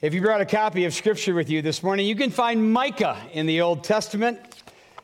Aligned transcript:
If 0.00 0.14
you 0.14 0.20
brought 0.20 0.40
a 0.40 0.46
copy 0.46 0.84
of 0.84 0.94
Scripture 0.94 1.34
with 1.34 1.50
you 1.50 1.60
this 1.60 1.82
morning, 1.82 2.06
you 2.06 2.14
can 2.14 2.30
find 2.30 2.72
Micah 2.72 3.18
in 3.32 3.46
the 3.46 3.62
Old 3.62 3.82
Testament. 3.82 4.38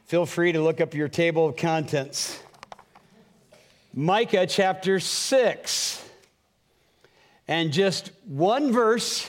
Feel 0.04 0.24
free 0.24 0.52
to 0.52 0.62
look 0.62 0.80
up 0.80 0.94
your 0.94 1.08
table 1.08 1.48
of 1.48 1.56
contents. 1.56 2.40
Micah 3.92 4.46
chapter 4.46 5.00
6. 5.00 6.08
And 7.48 7.72
just 7.72 8.12
one 8.24 8.70
verse 8.72 9.28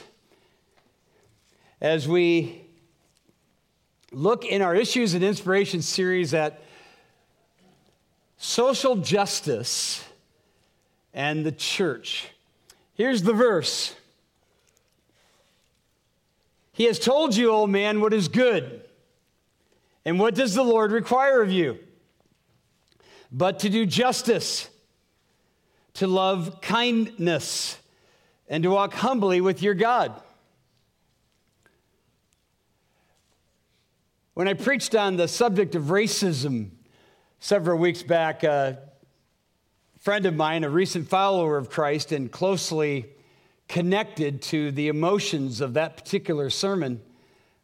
as 1.82 2.08
we 2.08 2.62
look 4.12 4.46
in 4.46 4.62
our 4.62 4.76
Issues 4.76 5.16
and 5.16 5.24
Inspiration 5.24 5.82
series 5.82 6.36
at 6.36 6.62
social 8.38 8.98
justice 8.98 10.06
and 11.12 11.44
the 11.44 11.52
church. 11.52 12.28
Here's 12.94 13.24
the 13.24 13.34
verse. 13.34 13.96
He 16.76 16.84
has 16.84 17.00
told 17.00 17.38
you, 17.38 17.52
old 17.52 17.70
man, 17.70 18.02
what 18.02 18.14
is 18.14 18.28
good. 18.28 18.82
And 20.04 20.20
what 20.20 20.36
does 20.36 20.54
the 20.54 20.62
Lord 20.62 20.92
require 20.92 21.42
of 21.42 21.50
you? 21.50 21.80
But 23.32 23.60
to 23.60 23.70
do 23.70 23.86
justice, 23.86 24.70
to 25.94 26.06
love 26.06 26.60
kindness, 26.60 27.78
and 28.50 28.62
to 28.64 28.72
walk 28.72 28.94
humbly 28.94 29.40
with 29.40 29.62
your 29.62 29.74
God. 29.74 30.22
When 34.34 34.50
I 34.50 34.54
preached 34.54 34.96
on 34.96 35.16
the 35.16 35.30
subject 35.30 35.76
of 35.76 35.84
racism 35.84 36.72
several 37.40 37.80
weeks 37.80 38.04
back, 38.04 38.44
a 38.44 38.80
friend 39.98 40.26
of 40.26 40.36
mine, 40.36 40.66
a 40.66 40.70
recent 40.70 41.08
follower 41.08 41.56
of 41.56 41.70
Christ 41.70 42.12
and 42.12 42.30
closely 42.30 43.15
connected 43.68 44.42
to 44.42 44.72
the 44.72 44.88
emotions 44.88 45.62
of 45.62 45.74
that 45.74 45.98
particular 45.98 46.50
sermon, 46.50 47.02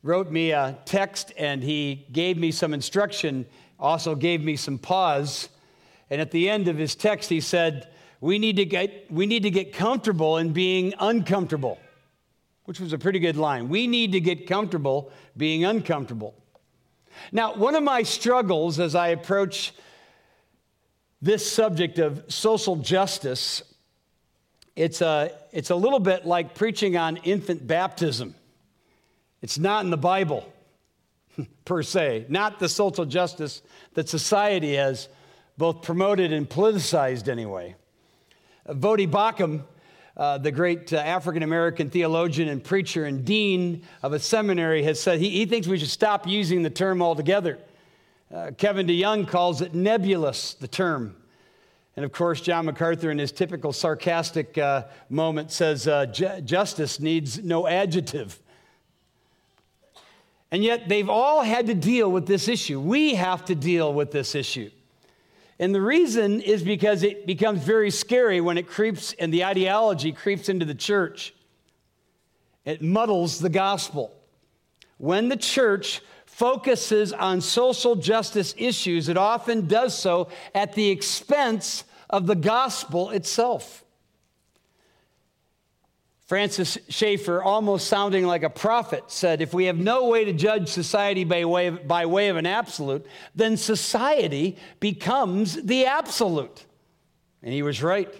wrote 0.03 0.31
me 0.31 0.51
a 0.51 0.77
text 0.85 1.31
and 1.37 1.63
he 1.63 2.07
gave 2.11 2.37
me 2.37 2.51
some 2.51 2.73
instruction, 2.73 3.45
also 3.79 4.15
gave 4.15 4.41
me 4.41 4.55
some 4.55 4.77
pause. 4.77 5.49
And 6.09 6.19
at 6.19 6.31
the 6.31 6.49
end 6.49 6.67
of 6.67 6.77
his 6.77 6.95
text, 6.95 7.29
he 7.29 7.39
said, 7.39 7.87
we 8.19 8.37
need 8.37 8.57
to 8.57 8.65
get, 8.65 9.11
we 9.11 9.25
need 9.25 9.43
to 9.43 9.49
get 9.49 9.73
comfortable 9.73 10.37
in 10.37 10.53
being 10.53 10.93
uncomfortable, 10.99 11.79
which 12.65 12.79
was 12.79 12.93
a 12.93 12.97
pretty 12.97 13.19
good 13.19 13.37
line. 13.37 13.69
We 13.69 13.87
need 13.87 14.11
to 14.11 14.19
get 14.19 14.47
comfortable 14.47 15.11
being 15.37 15.65
uncomfortable. 15.65 16.35
Now, 17.31 17.55
one 17.55 17.75
of 17.75 17.83
my 17.83 18.03
struggles 18.03 18.79
as 18.79 18.95
I 18.95 19.09
approach 19.09 19.73
this 21.21 21.49
subject 21.49 21.99
of 21.99 22.23
social 22.27 22.75
justice 22.75 23.63
it's 24.75 25.01
a, 25.01 25.31
it's 25.51 25.69
a 25.69 25.75
little 25.75 25.99
bit 25.99 26.25
like 26.25 26.55
preaching 26.55 26.97
on 26.97 27.17
infant 27.17 27.65
baptism. 27.65 28.35
It's 29.41 29.57
not 29.57 29.83
in 29.83 29.91
the 29.91 29.97
Bible, 29.97 30.51
per 31.65 31.83
se, 31.83 32.25
not 32.29 32.59
the 32.59 32.69
social 32.69 33.05
justice 33.05 33.61
that 33.95 34.07
society 34.07 34.75
has 34.75 35.09
both 35.57 35.81
promoted 35.81 36.31
and 36.31 36.49
politicized 36.49 37.27
anyway. 37.27 37.75
Voddie 38.67 39.09
Baucham, 39.09 39.63
uh, 40.15 40.37
the 40.37 40.51
great 40.51 40.93
uh, 40.93 40.97
African 40.97 41.43
American 41.43 41.89
theologian 41.89 42.47
and 42.47 42.63
preacher 42.63 43.05
and 43.05 43.25
dean 43.25 43.83
of 44.03 44.13
a 44.13 44.19
seminary, 44.19 44.83
has 44.83 44.99
said 44.99 45.19
he, 45.19 45.29
he 45.29 45.45
thinks 45.45 45.67
we 45.67 45.77
should 45.77 45.89
stop 45.89 46.27
using 46.27 46.61
the 46.63 46.69
term 46.69 47.01
altogether. 47.01 47.57
Uh, 48.33 48.51
Kevin 48.57 48.87
DeYoung 48.87 49.27
calls 49.27 49.61
it 49.61 49.73
nebulous, 49.73 50.53
the 50.53 50.67
term. 50.67 51.15
And 51.95 52.05
of 52.05 52.11
course, 52.11 52.39
John 52.39 52.65
MacArthur, 52.65 53.11
in 53.11 53.19
his 53.19 53.31
typical 53.31 53.73
sarcastic 53.73 54.57
uh, 54.57 54.85
moment, 55.09 55.51
says 55.51 55.87
uh, 55.87 56.05
justice 56.05 56.99
needs 56.99 57.43
no 57.43 57.67
adjective. 57.67 58.39
And 60.51 60.63
yet, 60.63 60.87
they've 60.87 61.09
all 61.09 61.43
had 61.43 61.67
to 61.67 61.73
deal 61.73 62.11
with 62.11 62.27
this 62.27 62.47
issue. 62.47 62.79
We 62.79 63.15
have 63.15 63.45
to 63.45 63.55
deal 63.55 63.93
with 63.93 64.11
this 64.11 64.35
issue. 64.35 64.69
And 65.59 65.75
the 65.75 65.81
reason 65.81 66.41
is 66.41 66.63
because 66.63 67.03
it 67.03 67.27
becomes 67.27 67.61
very 67.61 67.91
scary 67.91 68.41
when 68.41 68.57
it 68.57 68.67
creeps 68.67 69.13
and 69.13 69.31
the 69.31 69.45
ideology 69.45 70.11
creeps 70.11 70.49
into 70.49 70.65
the 70.65 70.73
church. 70.73 71.35
It 72.65 72.81
muddles 72.81 73.39
the 73.39 73.49
gospel. 73.49 74.11
When 74.97 75.29
the 75.29 75.37
church 75.37 76.01
focuses 76.41 77.13
on 77.13 77.39
social 77.39 77.95
justice 77.95 78.55
issues, 78.57 79.09
it 79.09 79.15
often 79.15 79.67
does 79.67 79.95
so 79.95 80.27
at 80.55 80.73
the 80.73 80.89
expense 80.89 81.83
of 82.09 82.25
the 82.25 82.33
gospel 82.33 83.11
itself. 83.11 83.85
Francis 86.25 86.79
Schaeffer, 86.89 87.43
almost 87.43 87.85
sounding 87.85 88.25
like 88.25 88.41
a 88.41 88.49
prophet, 88.49 89.03
said 89.11 89.39
if 89.39 89.53
we 89.53 89.65
have 89.65 89.77
no 89.77 90.07
way 90.07 90.25
to 90.25 90.33
judge 90.33 90.69
society 90.69 91.25
by 91.25 91.45
way 91.45 91.67
of, 91.67 91.87
by 91.87 92.07
way 92.07 92.29
of 92.29 92.37
an 92.37 92.47
absolute, 92.47 93.05
then 93.35 93.55
society 93.55 94.57
becomes 94.79 95.61
the 95.61 95.85
absolute. 95.85 96.65
And 97.43 97.53
he 97.53 97.61
was 97.61 97.83
right. 97.83 98.11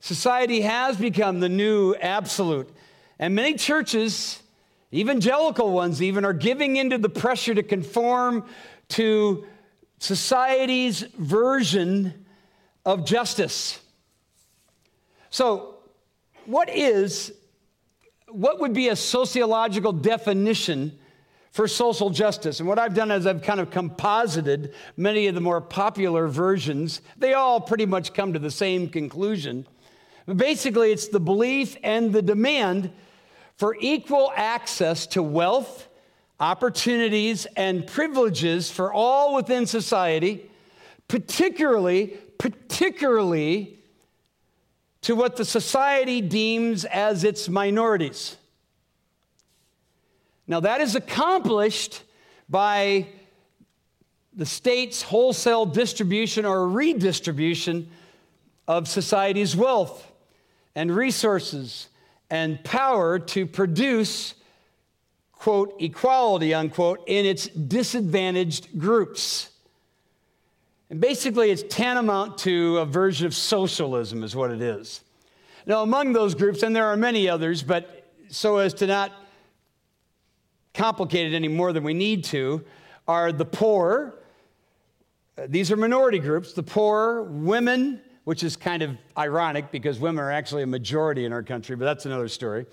Society 0.00 0.62
has 0.62 0.96
become 0.96 1.40
the 1.40 1.50
new 1.50 1.94
absolute. 1.96 2.70
And 3.18 3.34
many 3.34 3.56
churches 3.56 4.42
Evangelical 4.94 5.72
ones, 5.72 6.02
even, 6.02 6.24
are 6.24 6.34
giving 6.34 6.76
into 6.76 6.98
the 6.98 7.08
pressure 7.08 7.54
to 7.54 7.62
conform 7.62 8.44
to 8.88 9.46
society's 9.98 11.00
version 11.00 12.26
of 12.84 13.06
justice. 13.06 13.80
So, 15.30 15.76
what 16.44 16.68
is, 16.68 17.32
what 18.28 18.60
would 18.60 18.74
be 18.74 18.88
a 18.88 18.96
sociological 18.96 19.92
definition 19.92 20.98
for 21.52 21.68
social 21.68 22.10
justice? 22.10 22.60
And 22.60 22.68
what 22.68 22.78
I've 22.78 22.94
done 22.94 23.10
is 23.10 23.26
I've 23.26 23.42
kind 23.42 23.60
of 23.60 23.70
composited 23.70 24.74
many 24.96 25.26
of 25.28 25.34
the 25.34 25.40
more 25.40 25.60
popular 25.60 26.26
versions. 26.26 27.00
They 27.16 27.32
all 27.32 27.60
pretty 27.60 27.86
much 27.86 28.12
come 28.12 28.32
to 28.32 28.38
the 28.38 28.50
same 28.50 28.88
conclusion. 28.88 29.66
But 30.26 30.36
basically, 30.36 30.92
it's 30.92 31.08
the 31.08 31.20
belief 31.20 31.76
and 31.82 32.12
the 32.12 32.22
demand 32.22 32.92
for 33.56 33.76
equal 33.80 34.32
access 34.34 35.06
to 35.08 35.22
wealth, 35.22 35.88
opportunities, 36.40 37.46
and 37.56 37.86
privileges 37.86 38.70
for 38.70 38.92
all 38.92 39.34
within 39.34 39.66
society, 39.66 40.50
particularly, 41.08 42.18
particularly 42.38 43.78
to 45.02 45.14
what 45.14 45.36
the 45.36 45.44
society 45.44 46.20
deems 46.20 46.84
as 46.84 47.24
its 47.24 47.48
minorities. 47.48 48.36
Now, 50.46 50.60
that 50.60 50.80
is 50.80 50.96
accomplished 50.96 52.02
by 52.48 53.06
the 54.34 54.46
state's 54.46 55.02
wholesale 55.02 55.66
distribution 55.66 56.44
or 56.44 56.66
redistribution 56.68 57.90
of 58.66 58.88
society's 58.88 59.54
wealth 59.54 60.10
and 60.74 60.94
resources 60.94 61.88
and 62.32 62.64
power 62.64 63.18
to 63.18 63.46
produce, 63.46 64.32
quote, 65.32 65.76
equality, 65.78 66.54
unquote, 66.54 67.04
in 67.06 67.26
its 67.26 67.46
disadvantaged 67.48 68.78
groups. 68.78 69.50
And 70.88 70.98
basically, 70.98 71.50
it's 71.50 71.62
tantamount 71.62 72.38
to 72.38 72.78
a 72.78 72.86
version 72.86 73.26
of 73.26 73.34
socialism, 73.34 74.24
is 74.24 74.34
what 74.34 74.50
it 74.50 74.62
is. 74.62 75.02
Now, 75.66 75.82
among 75.82 76.14
those 76.14 76.34
groups, 76.34 76.62
and 76.62 76.74
there 76.74 76.86
are 76.86 76.96
many 76.96 77.28
others, 77.28 77.62
but 77.62 78.10
so 78.30 78.56
as 78.56 78.72
to 78.74 78.86
not 78.86 79.12
complicate 80.72 81.34
it 81.34 81.36
any 81.36 81.48
more 81.48 81.74
than 81.74 81.84
we 81.84 81.92
need 81.92 82.24
to, 82.24 82.64
are 83.06 83.30
the 83.30 83.44
poor. 83.44 84.14
These 85.48 85.70
are 85.70 85.76
minority 85.76 86.18
groups 86.18 86.54
the 86.54 86.62
poor, 86.62 87.24
women, 87.24 88.00
which 88.24 88.42
is 88.42 88.56
kind 88.56 88.82
of 88.82 88.96
ironic 89.18 89.70
because 89.70 89.98
women 89.98 90.22
are 90.22 90.30
actually 90.30 90.62
a 90.62 90.66
majority 90.66 91.24
in 91.24 91.32
our 91.32 91.42
country, 91.42 91.76
but 91.76 91.84
that's 91.84 92.06
another 92.06 92.28
story. 92.28 92.66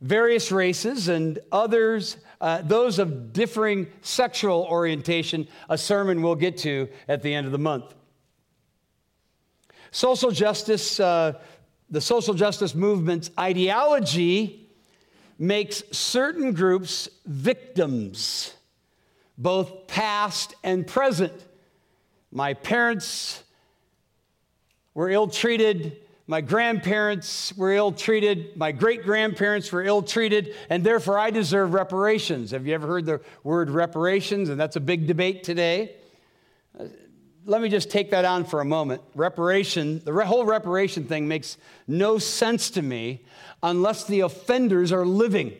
Various 0.00 0.50
races 0.50 1.08
and 1.08 1.38
others, 1.52 2.16
uh, 2.40 2.62
those 2.62 2.98
of 2.98 3.32
differing 3.32 3.86
sexual 4.02 4.66
orientation, 4.68 5.46
a 5.68 5.78
sermon 5.78 6.22
we'll 6.22 6.34
get 6.34 6.58
to 6.58 6.88
at 7.06 7.22
the 7.22 7.32
end 7.32 7.46
of 7.46 7.52
the 7.52 7.58
month. 7.58 7.94
Social 9.92 10.32
justice, 10.32 10.98
uh, 10.98 11.38
the 11.90 12.00
social 12.00 12.34
justice 12.34 12.74
movement's 12.74 13.30
ideology 13.38 14.68
makes 15.38 15.84
certain 15.92 16.52
groups 16.52 17.08
victims, 17.26 18.54
both 19.38 19.86
past 19.86 20.54
and 20.64 20.86
present. 20.86 21.32
My 22.32 22.54
parents, 22.54 23.44
were 24.94 25.10
ill 25.10 25.28
treated. 25.28 25.98
My 26.26 26.40
grandparents 26.40 27.52
were 27.56 27.72
ill 27.72 27.92
treated. 27.92 28.56
My 28.56 28.72
great 28.72 29.02
grandparents 29.02 29.72
were 29.72 29.82
ill 29.82 30.02
treated, 30.02 30.54
and 30.70 30.84
therefore 30.84 31.18
I 31.18 31.30
deserve 31.30 31.74
reparations. 31.74 32.52
Have 32.52 32.66
you 32.66 32.74
ever 32.74 32.86
heard 32.86 33.06
the 33.06 33.20
word 33.42 33.70
reparations? 33.70 34.48
And 34.48 34.58
that's 34.58 34.76
a 34.76 34.80
big 34.80 35.06
debate 35.06 35.44
today. 35.44 35.96
Uh, 36.78 36.84
let 37.44 37.60
me 37.60 37.68
just 37.68 37.90
take 37.90 38.12
that 38.12 38.24
on 38.24 38.44
for 38.44 38.60
a 38.60 38.64
moment. 38.64 39.02
Reparation, 39.14 40.00
the 40.04 40.24
whole 40.24 40.44
reparation 40.44 41.04
thing 41.04 41.26
makes 41.26 41.56
no 41.88 42.18
sense 42.18 42.70
to 42.70 42.82
me 42.82 43.24
unless 43.62 44.04
the 44.04 44.20
offenders 44.20 44.92
are 44.92 45.04
living. 45.04 45.52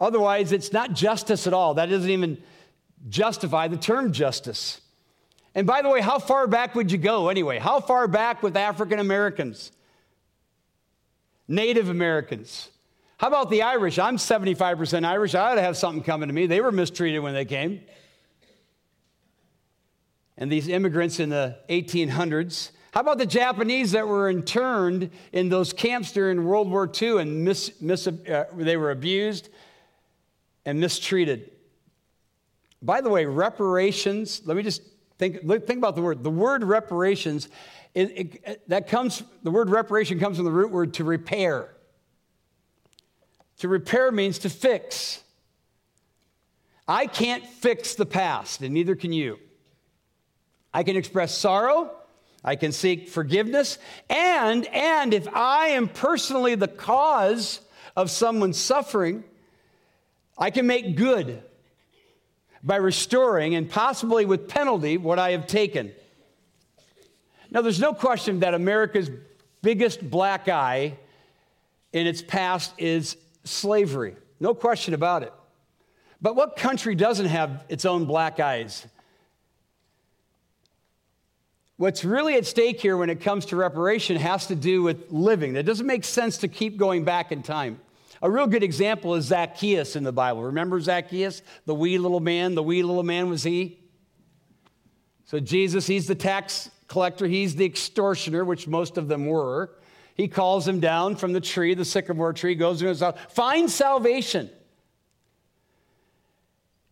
Otherwise, 0.00 0.52
it's 0.52 0.72
not 0.72 0.92
justice 0.92 1.46
at 1.46 1.54
all. 1.54 1.74
That 1.74 1.86
doesn't 1.86 2.10
even 2.10 2.42
justify 3.08 3.68
the 3.68 3.76
term 3.76 4.12
justice. 4.12 4.80
And 5.54 5.66
by 5.66 5.82
the 5.82 5.88
way, 5.88 6.00
how 6.00 6.18
far 6.18 6.46
back 6.46 6.74
would 6.74 6.90
you 6.90 6.98
go 6.98 7.28
anyway? 7.28 7.58
How 7.58 7.80
far 7.80 8.08
back 8.08 8.42
with 8.42 8.56
African 8.56 8.98
Americans? 8.98 9.70
Native 11.46 11.88
Americans? 11.88 12.70
How 13.18 13.28
about 13.28 13.50
the 13.50 13.62
Irish? 13.62 13.98
I'm 13.98 14.16
75% 14.16 15.04
Irish. 15.04 15.34
I 15.34 15.52
ought 15.52 15.54
to 15.54 15.62
have 15.62 15.76
something 15.76 16.02
coming 16.02 16.28
to 16.28 16.34
me. 16.34 16.46
They 16.46 16.60
were 16.60 16.72
mistreated 16.72 17.22
when 17.22 17.34
they 17.34 17.44
came. 17.44 17.80
And 20.36 20.50
these 20.50 20.68
immigrants 20.68 21.20
in 21.20 21.28
the 21.28 21.56
1800s. 21.68 22.72
How 22.92 23.00
about 23.00 23.18
the 23.18 23.26
Japanese 23.26 23.92
that 23.92 24.06
were 24.06 24.28
interned 24.28 25.10
in 25.32 25.48
those 25.48 25.72
camps 25.72 26.12
during 26.12 26.44
World 26.44 26.70
War 26.70 26.90
II 27.00 27.18
and 27.18 27.44
mis, 27.44 27.80
mis, 27.80 28.06
uh, 28.06 28.44
they 28.54 28.76
were 28.76 28.90
abused 28.90 29.48
and 30.64 30.80
mistreated? 30.80 31.52
By 32.82 33.00
the 33.00 33.10
way, 33.10 33.26
reparations, 33.26 34.42
let 34.44 34.56
me 34.56 34.62
just 34.62 34.82
think, 35.18 35.40
think 35.40 35.78
about 35.78 35.96
the 35.96 36.02
word. 36.02 36.22
The 36.22 36.30
word 36.30 36.64
reparations, 36.64 37.48
it, 37.94 38.10
it, 38.44 38.68
that 38.68 38.88
comes, 38.88 39.22
the 39.42 39.50
word 39.50 39.70
reparation 39.70 40.18
comes 40.18 40.36
from 40.36 40.44
the 40.44 40.50
root 40.52 40.70
word 40.70 40.94
to 40.94 41.04
repair. 41.04 41.74
To 43.58 43.68
repair 43.68 44.10
means 44.10 44.40
to 44.40 44.50
fix. 44.50 45.22
I 46.86 47.06
can't 47.06 47.46
fix 47.46 47.94
the 47.94 48.06
past, 48.06 48.60
and 48.60 48.74
neither 48.74 48.94
can 48.94 49.12
you. 49.12 49.38
I 50.72 50.82
can 50.82 50.96
express 50.96 51.36
sorrow, 51.36 51.90
I 52.42 52.56
can 52.56 52.72
seek 52.72 53.08
forgiveness, 53.08 53.78
and 54.10 54.66
and 54.66 55.14
if 55.14 55.28
I 55.34 55.68
am 55.68 55.88
personally 55.88 56.56
the 56.56 56.68
cause 56.68 57.60
of 57.96 58.10
someone's 58.10 58.58
suffering, 58.58 59.24
I 60.36 60.50
can 60.50 60.66
make 60.66 60.96
good 60.96 61.42
by 62.64 62.76
restoring 62.76 63.54
and 63.54 63.70
possibly 63.70 64.24
with 64.24 64.48
penalty 64.48 64.96
what 64.96 65.18
I 65.18 65.32
have 65.32 65.46
taken. 65.46 65.92
Now, 67.50 67.60
there's 67.60 67.78
no 67.78 67.92
question 67.92 68.40
that 68.40 68.54
America's 68.54 69.10
biggest 69.62 70.08
black 70.10 70.48
eye 70.48 70.96
in 71.92 72.06
its 72.06 72.22
past 72.22 72.72
is 72.78 73.16
slavery. 73.44 74.16
No 74.40 74.54
question 74.54 74.94
about 74.94 75.22
it. 75.22 75.32
But 76.20 76.36
what 76.36 76.56
country 76.56 76.94
doesn't 76.94 77.26
have 77.26 77.64
its 77.68 77.84
own 77.84 78.06
black 78.06 78.40
eyes? 78.40 78.86
What's 81.76 82.04
really 82.04 82.34
at 82.36 82.46
stake 82.46 82.80
here 82.80 82.96
when 82.96 83.10
it 83.10 83.20
comes 83.20 83.46
to 83.46 83.56
reparation 83.56 84.16
has 84.16 84.46
to 84.46 84.54
do 84.54 84.82
with 84.82 85.10
living. 85.10 85.56
It 85.56 85.64
doesn't 85.64 85.86
make 85.86 86.04
sense 86.04 86.38
to 86.38 86.48
keep 86.48 86.76
going 86.76 87.04
back 87.04 87.30
in 87.30 87.42
time. 87.42 87.80
A 88.24 88.30
real 88.30 88.46
good 88.46 88.62
example 88.62 89.16
is 89.16 89.26
Zacchaeus 89.26 89.96
in 89.96 90.02
the 90.02 90.10
Bible. 90.10 90.44
Remember 90.44 90.80
Zacchaeus, 90.80 91.42
the 91.66 91.74
wee 91.74 91.98
little 91.98 92.20
man? 92.20 92.54
The 92.54 92.62
wee 92.62 92.82
little 92.82 93.02
man 93.02 93.28
was 93.28 93.42
he? 93.42 93.78
So 95.26 95.38
Jesus, 95.38 95.86
he's 95.86 96.06
the 96.06 96.14
tax 96.14 96.70
collector, 96.88 97.26
he's 97.26 97.54
the 97.54 97.66
extortioner, 97.66 98.42
which 98.42 98.66
most 98.66 98.96
of 98.96 99.08
them 99.08 99.26
were. 99.26 99.72
He 100.14 100.26
calls 100.26 100.66
him 100.66 100.80
down 100.80 101.16
from 101.16 101.34
the 101.34 101.40
tree, 101.40 101.74
the 101.74 101.84
sycamore 101.84 102.32
tree, 102.32 102.54
goes 102.54 102.78
to 102.78 102.86
his 102.86 103.00
house, 103.00 103.18
find 103.28 103.70
salvation. 103.70 104.48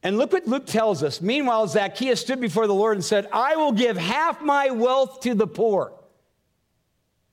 And 0.02 0.18
look 0.18 0.34
what 0.34 0.46
Luke 0.46 0.66
tells 0.66 1.02
us. 1.02 1.22
Meanwhile, 1.22 1.68
Zacchaeus 1.68 2.20
stood 2.20 2.42
before 2.42 2.66
the 2.66 2.74
Lord 2.74 2.98
and 2.98 3.04
said, 3.04 3.26
I 3.32 3.56
will 3.56 3.72
give 3.72 3.96
half 3.96 4.42
my 4.42 4.68
wealth 4.68 5.20
to 5.20 5.34
the 5.34 5.46
poor. 5.46 5.94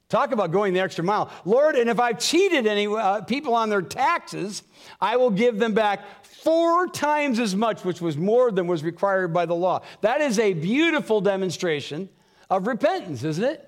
Talk 0.10 0.32
about 0.32 0.52
going 0.52 0.74
the 0.74 0.80
extra 0.80 1.04
mile. 1.04 1.32
Lord, 1.46 1.76
and 1.76 1.88
if 1.88 2.00
I've 2.00 2.18
cheated 2.18 2.66
any 2.66 2.88
uh, 2.88 3.22
people 3.22 3.54
on 3.54 3.70
their 3.70 3.84
taxes, 3.84 4.64
I 5.00 5.18
will 5.18 5.30
give 5.30 5.60
them 5.60 5.76
back 5.76 6.24
four 6.24 6.88
times 6.88 7.38
as 7.38 7.56
much, 7.56 7.86
which 7.86 8.02
was 8.02 8.18
more 8.18 8.52
than 8.52 8.66
was 8.66 8.84
required 8.84 9.32
by 9.34 9.46
the 9.46 9.54
law. 9.54 9.84
That 10.02 10.22
is 10.22 10.40
a 10.40 10.54
beautiful 10.54 11.22
demonstration 11.22 12.10
of 12.50 12.66
repentance, 12.66 13.24
isn't 13.24 13.44
it? 13.44 13.66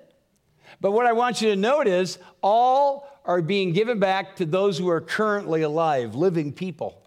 But 0.80 0.90
what 0.90 1.06
I 1.06 1.12
want 1.12 1.40
you 1.40 1.50
to 1.50 1.56
note 1.56 1.86
is 1.86 2.18
all 2.42 3.08
are 3.24 3.40
being 3.40 3.72
given 3.72 4.00
back 4.00 4.34
to 4.36 4.44
those 4.44 4.76
who 4.76 4.88
are 4.88 5.00
currently 5.00 5.62
alive, 5.62 6.16
living 6.16 6.52
people. 6.52 7.00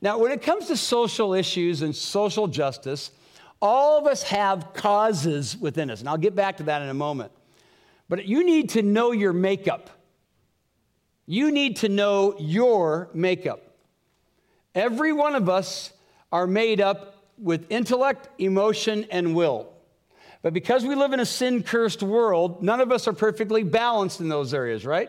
Now, 0.00 0.18
when 0.18 0.32
it 0.32 0.40
comes 0.40 0.68
to 0.68 0.78
social 0.78 1.34
issues 1.34 1.82
and 1.82 1.94
social 1.94 2.48
justice, 2.48 3.10
all 3.64 3.98
of 3.98 4.06
us 4.06 4.22
have 4.24 4.74
causes 4.74 5.56
within 5.56 5.90
us, 5.90 6.00
and 6.00 6.08
I'll 6.08 6.18
get 6.18 6.36
back 6.36 6.58
to 6.58 6.64
that 6.64 6.82
in 6.82 6.90
a 6.90 6.94
moment. 6.94 7.32
But 8.10 8.26
you 8.26 8.44
need 8.44 8.68
to 8.70 8.82
know 8.82 9.10
your 9.12 9.32
makeup. 9.32 9.88
You 11.24 11.50
need 11.50 11.76
to 11.76 11.88
know 11.88 12.36
your 12.38 13.08
makeup. 13.14 13.62
Every 14.74 15.12
one 15.12 15.34
of 15.34 15.48
us 15.48 15.94
are 16.30 16.46
made 16.46 16.82
up 16.82 17.24
with 17.38 17.66
intellect, 17.70 18.28
emotion, 18.38 19.06
and 19.10 19.34
will. 19.34 19.72
But 20.42 20.52
because 20.52 20.84
we 20.84 20.94
live 20.94 21.14
in 21.14 21.20
a 21.20 21.26
sin 21.26 21.62
cursed 21.62 22.02
world, 22.02 22.62
none 22.62 22.82
of 22.82 22.92
us 22.92 23.08
are 23.08 23.14
perfectly 23.14 23.62
balanced 23.62 24.20
in 24.20 24.28
those 24.28 24.52
areas, 24.52 24.84
right? 24.84 25.08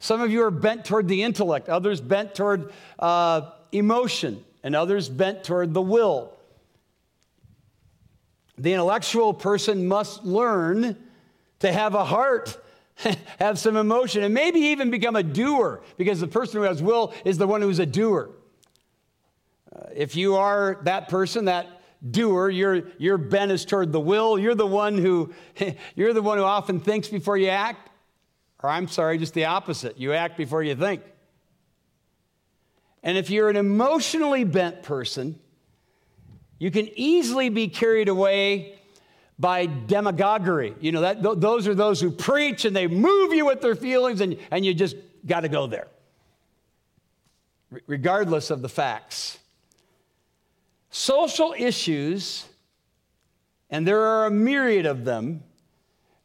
Some 0.00 0.20
of 0.20 0.32
you 0.32 0.42
are 0.42 0.50
bent 0.50 0.84
toward 0.84 1.06
the 1.06 1.22
intellect, 1.22 1.68
others 1.68 2.00
bent 2.00 2.34
toward 2.34 2.72
uh, 2.98 3.42
emotion, 3.70 4.44
and 4.64 4.74
others 4.74 5.08
bent 5.08 5.44
toward 5.44 5.72
the 5.72 5.82
will. 5.82 6.36
The 8.58 8.72
intellectual 8.72 9.32
person 9.34 9.88
must 9.88 10.24
learn 10.24 10.96
to 11.60 11.72
have 11.72 11.94
a 11.94 12.04
heart, 12.04 12.62
have 13.38 13.58
some 13.58 13.76
emotion, 13.76 14.22
and 14.22 14.34
maybe 14.34 14.60
even 14.60 14.90
become 14.90 15.16
a 15.16 15.22
doer, 15.22 15.82
because 15.96 16.20
the 16.20 16.28
person 16.28 16.60
who 16.60 16.66
has 16.66 16.82
will 16.82 17.14
is 17.24 17.38
the 17.38 17.46
one 17.46 17.62
who's 17.62 17.78
a 17.78 17.86
doer. 17.86 18.30
Uh, 19.74 19.86
if 19.94 20.16
you 20.16 20.36
are 20.36 20.80
that 20.84 21.08
person, 21.08 21.46
that 21.46 21.82
doer. 22.10 22.50
Your, 22.50 22.82
your 22.98 23.16
bent 23.18 23.52
is 23.52 23.64
toward 23.64 23.92
the 23.92 24.00
will. 24.00 24.38
You're 24.38 24.54
the 24.54 24.66
one 24.66 24.98
who 24.98 25.32
you're 25.94 26.12
the 26.12 26.22
one 26.22 26.38
who 26.38 26.44
often 26.44 26.80
thinks 26.80 27.08
before 27.08 27.36
you 27.36 27.48
act. 27.48 27.90
Or 28.62 28.70
I'm 28.70 28.88
sorry, 28.88 29.18
just 29.18 29.34
the 29.34 29.46
opposite. 29.46 29.98
You 29.98 30.12
act 30.12 30.36
before 30.36 30.62
you 30.62 30.74
think. 30.74 31.02
And 33.02 33.18
if 33.18 33.30
you're 33.30 33.50
an 33.50 33.56
emotionally 33.56 34.44
bent 34.44 34.82
person, 34.82 35.38
you 36.62 36.70
can 36.70 36.88
easily 36.94 37.48
be 37.48 37.66
carried 37.66 38.08
away 38.08 38.78
by 39.36 39.66
demagoguery. 39.66 40.76
You 40.78 40.92
know, 40.92 41.00
that, 41.00 41.20
th- 41.20 41.38
those 41.38 41.66
are 41.66 41.74
those 41.74 42.00
who 42.00 42.12
preach 42.12 42.64
and 42.64 42.76
they 42.76 42.86
move 42.86 43.32
you 43.32 43.46
with 43.46 43.60
their 43.60 43.74
feelings, 43.74 44.20
and, 44.20 44.36
and 44.48 44.64
you 44.64 44.72
just 44.72 44.94
got 45.26 45.40
to 45.40 45.48
go 45.48 45.66
there, 45.66 45.88
regardless 47.88 48.50
of 48.50 48.62
the 48.62 48.68
facts. 48.68 49.40
Social 50.90 51.52
issues, 51.58 52.44
and 53.68 53.84
there 53.84 54.02
are 54.02 54.26
a 54.26 54.30
myriad 54.30 54.86
of 54.86 55.04
them, 55.04 55.42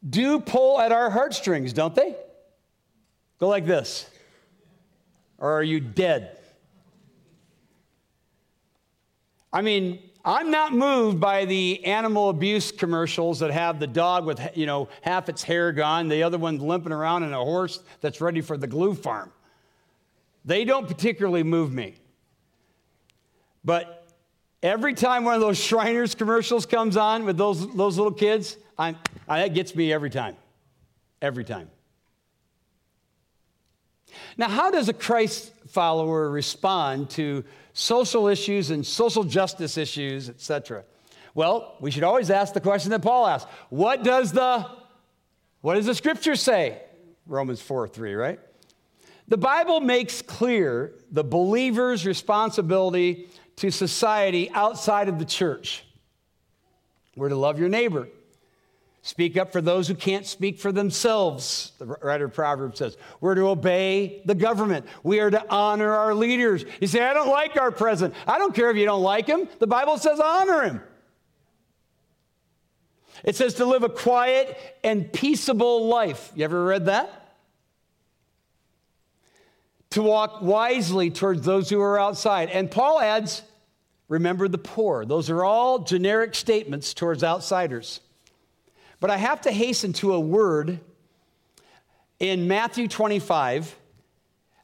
do 0.08 0.38
pull 0.38 0.80
at 0.80 0.92
our 0.92 1.10
heartstrings, 1.10 1.72
don't 1.72 1.96
they? 1.96 2.14
Go 3.40 3.48
like 3.48 3.66
this. 3.66 4.08
Or 5.38 5.50
are 5.50 5.64
you 5.64 5.80
dead? 5.80 6.38
I 9.52 9.62
mean, 9.62 9.98
I'm 10.28 10.50
not 10.50 10.72
moved 10.72 11.18
by 11.18 11.46
the 11.46 11.84
animal 11.84 12.28
abuse 12.28 12.70
commercials 12.70 13.40
that 13.40 13.50
have 13.50 13.80
the 13.80 13.86
dog 13.86 14.26
with, 14.26 14.40
you 14.54 14.66
know, 14.66 14.88
half 15.00 15.28
its 15.28 15.42
hair 15.42 15.72
gone, 15.72 16.08
the 16.08 16.22
other 16.22 16.38
one 16.38 16.58
limping 16.58 16.92
around, 16.92 17.22
and 17.22 17.32
a 17.34 17.38
horse 17.38 17.82
that's 18.00 18.20
ready 18.20 18.42
for 18.42 18.56
the 18.56 18.66
glue 18.66 18.94
farm. 18.94 19.32
They 20.44 20.64
don't 20.64 20.86
particularly 20.86 21.42
move 21.42 21.72
me. 21.72 21.96
But 23.64 23.98
Every 24.62 24.94
time 24.94 25.24
one 25.24 25.34
of 25.34 25.40
those 25.40 25.58
Shriners 25.58 26.14
commercials 26.16 26.66
comes 26.66 26.96
on 26.96 27.24
with 27.24 27.36
those, 27.36 27.72
those 27.76 27.96
little 27.96 28.12
kids, 28.12 28.56
I'm, 28.76 28.96
I, 29.28 29.42
that 29.42 29.54
gets 29.54 29.74
me 29.74 29.92
every 29.92 30.10
time. 30.10 30.36
Every 31.22 31.44
time. 31.44 31.70
Now, 34.36 34.48
how 34.48 34.70
does 34.70 34.88
a 34.88 34.92
Christ 34.92 35.52
follower 35.68 36.28
respond 36.28 37.10
to 37.10 37.44
social 37.78 38.26
issues 38.26 38.70
and 38.70 38.84
social 38.84 39.22
justice 39.22 39.78
issues, 39.78 40.28
etc.? 40.28 40.84
Well, 41.34 41.76
we 41.80 41.92
should 41.92 42.02
always 42.02 42.28
ask 42.28 42.52
the 42.52 42.60
question 42.60 42.90
that 42.90 43.02
Paul 43.02 43.26
asked. 43.26 43.46
What 43.70 44.02
does 44.02 44.32
the 44.32 44.66
what 45.60 45.74
does 45.74 45.86
the 45.86 45.94
scripture 45.94 46.36
say? 46.36 46.82
Romans 47.26 47.60
4 47.62 47.88
3, 47.88 48.14
right? 48.14 48.40
The 49.28 49.36
Bible 49.36 49.80
makes 49.80 50.22
clear 50.22 50.94
the 51.10 51.22
believer's 51.22 52.06
responsibility 52.06 53.28
to 53.56 53.70
society 53.70 54.50
outside 54.50 55.08
of 55.08 55.18
the 55.18 55.24
church. 55.24 55.84
We're 57.16 57.28
to 57.28 57.36
love 57.36 57.58
your 57.58 57.68
neighbor. 57.68 58.08
Speak 59.08 59.38
up 59.38 59.52
for 59.52 59.62
those 59.62 59.88
who 59.88 59.94
can't 59.94 60.26
speak 60.26 60.58
for 60.58 60.70
themselves, 60.70 61.72
the 61.78 61.86
writer 61.86 62.26
of 62.26 62.34
Proverbs 62.34 62.78
says. 62.78 62.98
We're 63.22 63.36
to 63.36 63.48
obey 63.48 64.20
the 64.26 64.34
government. 64.34 64.84
We 65.02 65.20
are 65.20 65.30
to 65.30 65.42
honor 65.48 65.90
our 65.90 66.14
leaders. 66.14 66.66
You 66.78 66.88
say, 66.88 67.02
I 67.02 67.14
don't 67.14 67.30
like 67.30 67.56
our 67.56 67.70
president. 67.70 68.14
I 68.26 68.36
don't 68.36 68.54
care 68.54 68.70
if 68.70 68.76
you 68.76 68.84
don't 68.84 69.00
like 69.00 69.26
him. 69.26 69.48
The 69.60 69.66
Bible 69.66 69.96
says 69.96 70.20
honor 70.20 70.60
him. 70.60 70.82
It 73.24 73.34
says 73.34 73.54
to 73.54 73.64
live 73.64 73.82
a 73.82 73.88
quiet 73.88 74.58
and 74.84 75.10
peaceable 75.10 75.86
life. 75.86 76.30
You 76.34 76.44
ever 76.44 76.62
read 76.62 76.84
that? 76.84 77.34
To 79.92 80.02
walk 80.02 80.42
wisely 80.42 81.10
towards 81.10 81.46
those 81.46 81.70
who 81.70 81.80
are 81.80 81.98
outside. 81.98 82.50
And 82.50 82.70
Paul 82.70 83.00
adds, 83.00 83.40
remember 84.08 84.48
the 84.48 84.58
poor. 84.58 85.06
Those 85.06 85.30
are 85.30 85.46
all 85.46 85.78
generic 85.78 86.34
statements 86.34 86.92
towards 86.92 87.24
outsiders. 87.24 88.00
But 89.00 89.10
I 89.10 89.16
have 89.16 89.42
to 89.42 89.52
hasten 89.52 89.92
to 89.94 90.14
a 90.14 90.20
word 90.20 90.80
in 92.18 92.48
Matthew 92.48 92.88
25. 92.88 93.76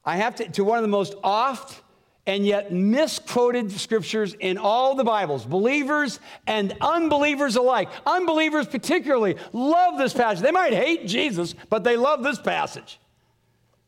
I 0.05 0.17
have 0.17 0.37
to, 0.37 0.49
to 0.51 0.65
one 0.65 0.79
of 0.79 0.83
the 0.83 0.89
most 0.89 1.15
oft 1.23 1.81
and 2.27 2.47
yet 2.47 2.73
misquoted 2.73 3.71
scriptures 3.71 4.35
in 4.35 4.57
all 4.57 4.95
the 4.95 5.05
Bibles. 5.05 5.45
Believers 5.45 6.21
and 6.47 6.75
unbelievers 6.81 7.57
alike. 7.57 7.89
Unbelievers, 8.07 8.67
particularly, 8.67 9.37
love 9.53 9.99
this 9.99 10.15
passage. 10.15 10.43
They 10.43 10.51
might 10.51 10.73
hate 10.73 11.07
Jesus, 11.07 11.55
but 11.69 11.85
they 11.85 11.97
love 11.97 12.23
this 12.23 12.39
passage. 12.39 12.99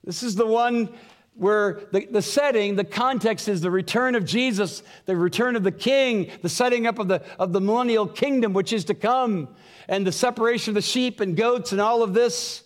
This 0.05 0.23
is 0.23 0.35
the 0.37 0.47
one 0.47 0.91
where 1.37 1.83
the, 1.93 2.07
the 2.07 2.23
setting, 2.23 2.76
the 2.76 2.85
context 2.85 3.49
is 3.49 3.61
the 3.61 3.71
return 3.71 4.14
of 4.14 4.25
Jesus, 4.25 4.83
the 5.05 5.16
return 5.16 5.57
of 5.57 5.62
the 5.62 5.73
king, 5.73 6.31
the 6.43 6.49
setting 6.49 6.87
up 6.87 6.99
of 6.99 7.09
the, 7.09 7.23
of 7.38 7.52
the 7.52 7.61
millennial 7.61 8.07
kingdom 8.07 8.52
which 8.52 8.73
is 8.73 8.85
to 8.87 8.95
come, 8.95 9.49
and 9.88 10.07
the 10.07 10.12
separation 10.12 10.71
of 10.71 10.75
the 10.75 10.83
sheep 10.83 11.21
and 11.21 11.37
goats 11.37 11.73
and 11.73 11.81
all 11.81 12.02
of 12.02 12.14
this. 12.14 12.62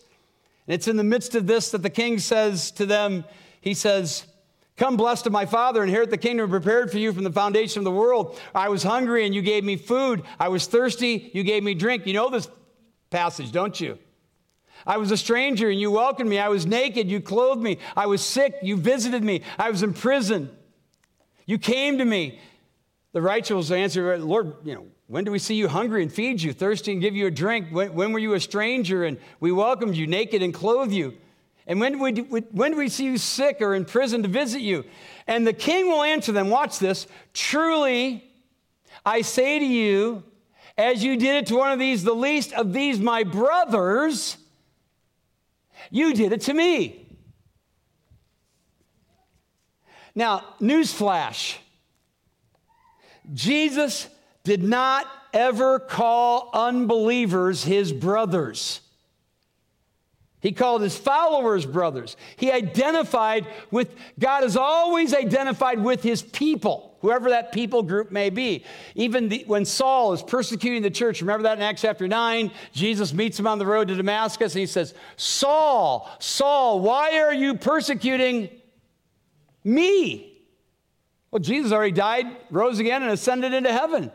And 0.67 0.75
it's 0.75 0.89
in 0.89 0.97
the 0.97 1.05
midst 1.05 1.35
of 1.35 1.47
this 1.47 1.71
that 1.73 1.83
the 1.83 1.91
king 1.91 2.19
says 2.19 2.71
to 2.73 2.87
them, 2.87 3.25
He 3.61 3.75
says, 3.75 4.25
Come 4.77 4.97
blessed 4.97 5.27
of 5.27 5.33
my 5.33 5.45
Father, 5.45 5.83
inherit 5.83 6.09
the 6.09 6.17
kingdom 6.17 6.49
prepared 6.49 6.91
for 6.91 6.99
you 6.99 7.13
from 7.13 7.25
the 7.25 7.33
foundation 7.33 7.81
of 7.81 7.85
the 7.85 7.91
world. 7.91 8.41
I 8.55 8.71
was 8.71 8.83
hungry 8.83 9.27
and 9.27 9.35
you 9.35 9.43
gave 9.43 9.63
me 9.63 9.77
food. 9.77 10.23
I 10.39 10.49
was 10.49 10.67
thirsty, 10.67 11.31
you 11.35 11.43
gave 11.43 11.63
me 11.63 11.75
drink. 11.75 12.07
You 12.07 12.15
know 12.15 12.31
this 12.31 12.49
passage, 13.11 13.53
don't 13.53 13.79
you? 13.79 13.99
I 14.87 14.97
was 14.97 15.11
a 15.11 15.17
stranger 15.17 15.69
and 15.69 15.79
you 15.79 15.91
welcomed 15.91 16.31
me. 16.31 16.39
I 16.39 16.49
was 16.49 16.67
naked, 16.67 17.11
you 17.11 17.21
clothed 17.21 17.63
me. 17.63 17.79
I 17.97 18.07
was 18.07 18.23
sick, 18.23 18.57
you 18.63 18.77
visited 18.77 19.23
me. 19.23 19.43
I 19.59 19.71
was 19.71 19.83
in 19.83 19.95
prison. 19.95 20.51
You 21.47 21.59
came 21.59 21.99
to 21.99 22.05
me. 22.05 22.39
The 23.13 23.21
righteous 23.23 23.71
answer, 23.71 24.17
Lord, 24.19 24.55
you 24.65 24.75
know, 24.75 24.87
when 25.09 25.25
do 25.25 25.33
we 25.33 25.41
see 25.41 25.57
you 25.57 25.67
hungry 25.67 26.03
and 26.03 26.13
feed 26.13 26.41
you, 26.41 26.53
thirsty 26.53 26.93
and 26.93 27.01
give 27.01 27.17
you 27.17 27.27
a 27.27 27.31
drink? 27.31 27.67
When, 27.71 27.93
when 27.95 28.13
were 28.13 28.21
you 28.21 28.35
a 28.35 28.41
stranger 28.41 29.05
and 29.05 29.19
we 29.41 29.51
welcomed 29.51 29.97
you, 29.97 30.07
naked 30.07 30.43
and 30.43 30.55
clothed 30.55 30.93
you? 30.93 31.17
And 31.67 31.81
when 31.81 32.15
do, 32.15 32.25
we, 32.25 32.41
when 32.53 32.73
do 32.73 32.79
we 32.79 32.89
see 32.89 33.05
you 33.05 33.19
sick 33.19 33.61
or 33.61 33.75
in 33.75 33.85
prison 33.85 34.23
to 34.23 34.29
visit 34.29 34.61
you? 34.61 34.85
And 35.27 35.47
the 35.47 35.53
king 35.53 35.89
will 35.89 36.03
answer 36.03 36.33
them, 36.33 36.51
watch 36.51 36.79
this, 36.79 37.07
truly, 37.35 38.25
I 39.05 39.23
say 39.23 39.59
to 39.59 39.65
you, 39.65 40.23
as 40.79 41.03
you 41.03 41.17
did 41.17 41.37
it 41.37 41.47
to 41.49 41.57
one 41.57 41.73
of 41.73 41.79
these, 41.79 42.05
the 42.05 42.15
least 42.15 42.53
of 42.53 42.73
these 42.73 42.99
my 43.01 43.25
brothers, 43.25 44.37
you 45.91 46.15
did 46.15 46.33
it 46.33 46.43
to 46.43 46.55
me. 46.55 47.07
Now, 50.15 50.45
newsflash 50.61 51.57
Jesus 53.33 54.09
did 54.45 54.63
not 54.63 55.07
ever 55.33 55.79
call 55.79 56.51
unbelievers 56.53 57.63
his 57.63 57.93
brothers. 57.93 58.81
He 60.41 60.53
called 60.53 60.83
his 60.83 60.97
followers 60.97 61.67
brothers. 61.67 62.17
He 62.37 62.51
identified 62.51 63.47
with, 63.71 63.95
God 64.19 64.43
has 64.43 64.57
always 64.57 65.15
identified 65.15 65.81
with 65.85 66.03
his 66.03 66.23
people, 66.23 66.90
whoever 67.01 67.31
that 67.31 67.53
people 67.53 67.83
group 67.83 68.11
may 68.11 68.31
be. 68.31 68.65
Even 68.95 69.29
the, 69.29 69.45
when 69.47 69.65
Saul 69.65 70.13
is 70.13 70.23
persecuting 70.23 70.83
the 70.83 70.91
church, 70.91 71.21
remember 71.21 71.45
that 71.45 71.59
in 71.59 71.63
Acts 71.63 71.83
chapter 71.83 72.07
9? 72.07 72.51
Jesus 72.73 73.13
meets 73.13 73.39
him 73.39 73.47
on 73.47 73.59
the 73.59 73.67
road 73.67 73.89
to 73.89 73.95
Damascus 73.95 74.55
and 74.55 74.61
he 74.61 74.67
says, 74.67 74.95
Saul, 75.17 76.11
Saul, 76.19 76.81
why 76.81 77.21
are 77.21 77.35
you 77.35 77.55
persecuting 77.55 78.49
me? 79.65 80.31
Well, 81.31 81.41
Jesus 81.41 81.73
already 81.73 81.93
died, 81.93 82.27
rose 82.51 82.79
again, 82.79 83.03
and 83.03 83.13
ascended 83.13 83.53
into 83.53 83.73
heaven. 83.73 84.11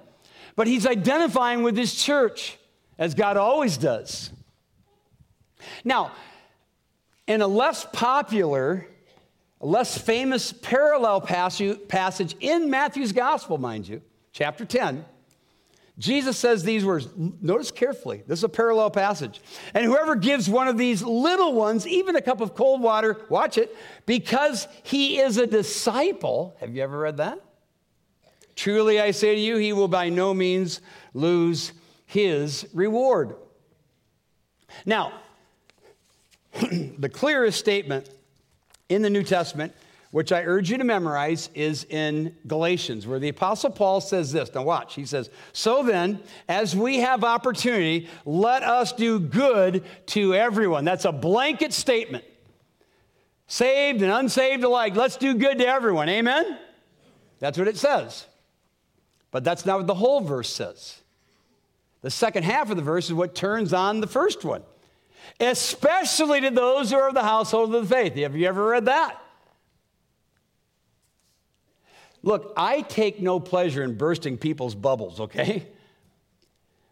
But 0.55 0.67
he's 0.67 0.85
identifying 0.85 1.63
with 1.63 1.77
his 1.77 1.95
church, 1.95 2.57
as 2.97 3.13
God 3.13 3.37
always 3.37 3.77
does. 3.77 4.31
Now, 5.83 6.11
in 7.27 7.41
a 7.41 7.47
less 7.47 7.85
popular, 7.91 8.87
less 9.65 9.97
famous 9.97 10.53
parallel 10.53 11.21
passage 11.21 12.35
in 12.39 12.69
Matthew's 12.69 13.11
gospel, 13.11 13.57
mind 13.57 13.87
you, 13.87 14.01
chapter 14.31 14.63
10, 14.63 15.03
Jesus 15.97 16.37
says 16.37 16.63
these 16.63 16.83
words. 16.83 17.07
Notice 17.15 17.71
carefully. 17.71 18.21
This 18.27 18.39
is 18.39 18.43
a 18.43 18.49
parallel 18.49 18.91
passage. 18.91 19.41
And 19.73 19.85
whoever 19.85 20.15
gives 20.15 20.49
one 20.49 20.67
of 20.67 20.77
these 20.77 21.01
little 21.01 21.53
ones, 21.53 21.87
even 21.87 22.17
a 22.17 22.21
cup 22.21 22.41
of 22.41 22.53
cold 22.53 22.81
water, 22.81 23.25
watch 23.29 23.57
it, 23.57 23.75
because 24.05 24.67
he 24.83 25.19
is 25.19 25.37
a 25.37 25.47
disciple. 25.47 26.55
Have 26.59 26.75
you 26.75 26.83
ever 26.83 26.97
read 26.97 27.17
that? 27.17 27.39
Truly 28.55 28.99
I 28.99 29.11
say 29.11 29.35
to 29.35 29.41
you, 29.41 29.57
he 29.57 29.73
will 29.73 29.87
by 29.87 30.09
no 30.09 30.33
means 30.33 30.81
lose 31.13 31.71
his 32.05 32.67
reward. 32.73 33.35
Now, 34.85 35.13
the 36.61 37.09
clearest 37.09 37.57
statement 37.57 38.09
in 38.89 39.01
the 39.01 39.09
New 39.09 39.23
Testament, 39.23 39.73
which 40.11 40.31
I 40.31 40.43
urge 40.43 40.69
you 40.69 40.77
to 40.77 40.83
memorize, 40.83 41.49
is 41.53 41.85
in 41.85 42.35
Galatians, 42.47 43.05
where 43.05 43.19
the 43.19 43.29
Apostle 43.29 43.69
Paul 43.69 43.99
says 43.99 44.31
this. 44.31 44.53
Now, 44.53 44.63
watch. 44.63 44.95
He 44.95 45.05
says, 45.05 45.29
So 45.51 45.83
then, 45.83 46.21
as 46.47 46.75
we 46.75 46.99
have 46.99 47.23
opportunity, 47.23 48.07
let 48.25 48.63
us 48.63 48.93
do 48.93 49.19
good 49.19 49.83
to 50.07 50.33
everyone. 50.33 50.85
That's 50.85 51.05
a 51.05 51.11
blanket 51.11 51.73
statement. 51.73 52.23
Saved 53.47 54.01
and 54.01 54.11
unsaved 54.11 54.63
alike, 54.63 54.95
let's 54.95 55.17
do 55.17 55.35
good 55.35 55.59
to 55.59 55.67
everyone. 55.67 56.09
Amen? 56.09 56.57
That's 57.39 57.57
what 57.57 57.67
it 57.67 57.77
says. 57.77 58.25
But 59.31 59.43
that's 59.43 59.65
not 59.65 59.79
what 59.79 59.87
the 59.87 59.93
whole 59.93 60.21
verse 60.21 60.49
says. 60.49 61.01
The 62.01 62.09
second 62.09 62.43
half 62.43 62.69
of 62.69 62.77
the 62.77 62.83
verse 62.83 63.07
is 63.07 63.13
what 63.13 63.35
turns 63.35 63.73
on 63.73 63.99
the 63.99 64.07
first 64.07 64.45
one 64.45 64.63
especially 65.39 66.41
to 66.41 66.51
those 66.51 66.91
who 66.91 66.97
are 66.97 67.09
of 67.09 67.13
the 67.13 67.23
household 67.23 67.73
of 67.73 67.87
the 67.87 67.95
faith. 67.95 68.15
Have 68.15 68.35
you 68.35 68.47
ever 68.47 68.65
read 68.65 68.85
that? 68.85 69.21
Look, 72.23 72.53
I 72.57 72.81
take 72.81 73.21
no 73.21 73.39
pleasure 73.39 73.83
in 73.83 73.95
bursting 73.95 74.37
people's 74.37 74.73
bubbles, 74.73 75.19
okay? 75.19 75.67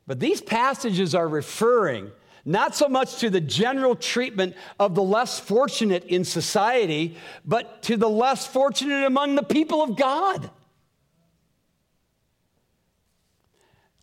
But 0.05 0.19
these 0.19 0.41
passages 0.41 1.15
are 1.15 1.27
referring 1.27 2.11
not 2.45 2.75
so 2.75 2.89
much 2.89 3.17
to 3.19 3.29
the 3.29 3.41
general 3.41 3.95
treatment 3.95 4.55
of 4.79 4.95
the 4.95 5.01
less 5.01 5.39
fortunate 5.39 6.03
in 6.03 6.25
society, 6.25 7.17
but 7.45 7.81
to 7.83 7.95
the 7.95 8.09
less 8.09 8.45
fortunate 8.45 9.05
among 9.05 9.35
the 9.35 9.43
people 9.43 9.81
of 9.81 9.95
God. 9.95 10.49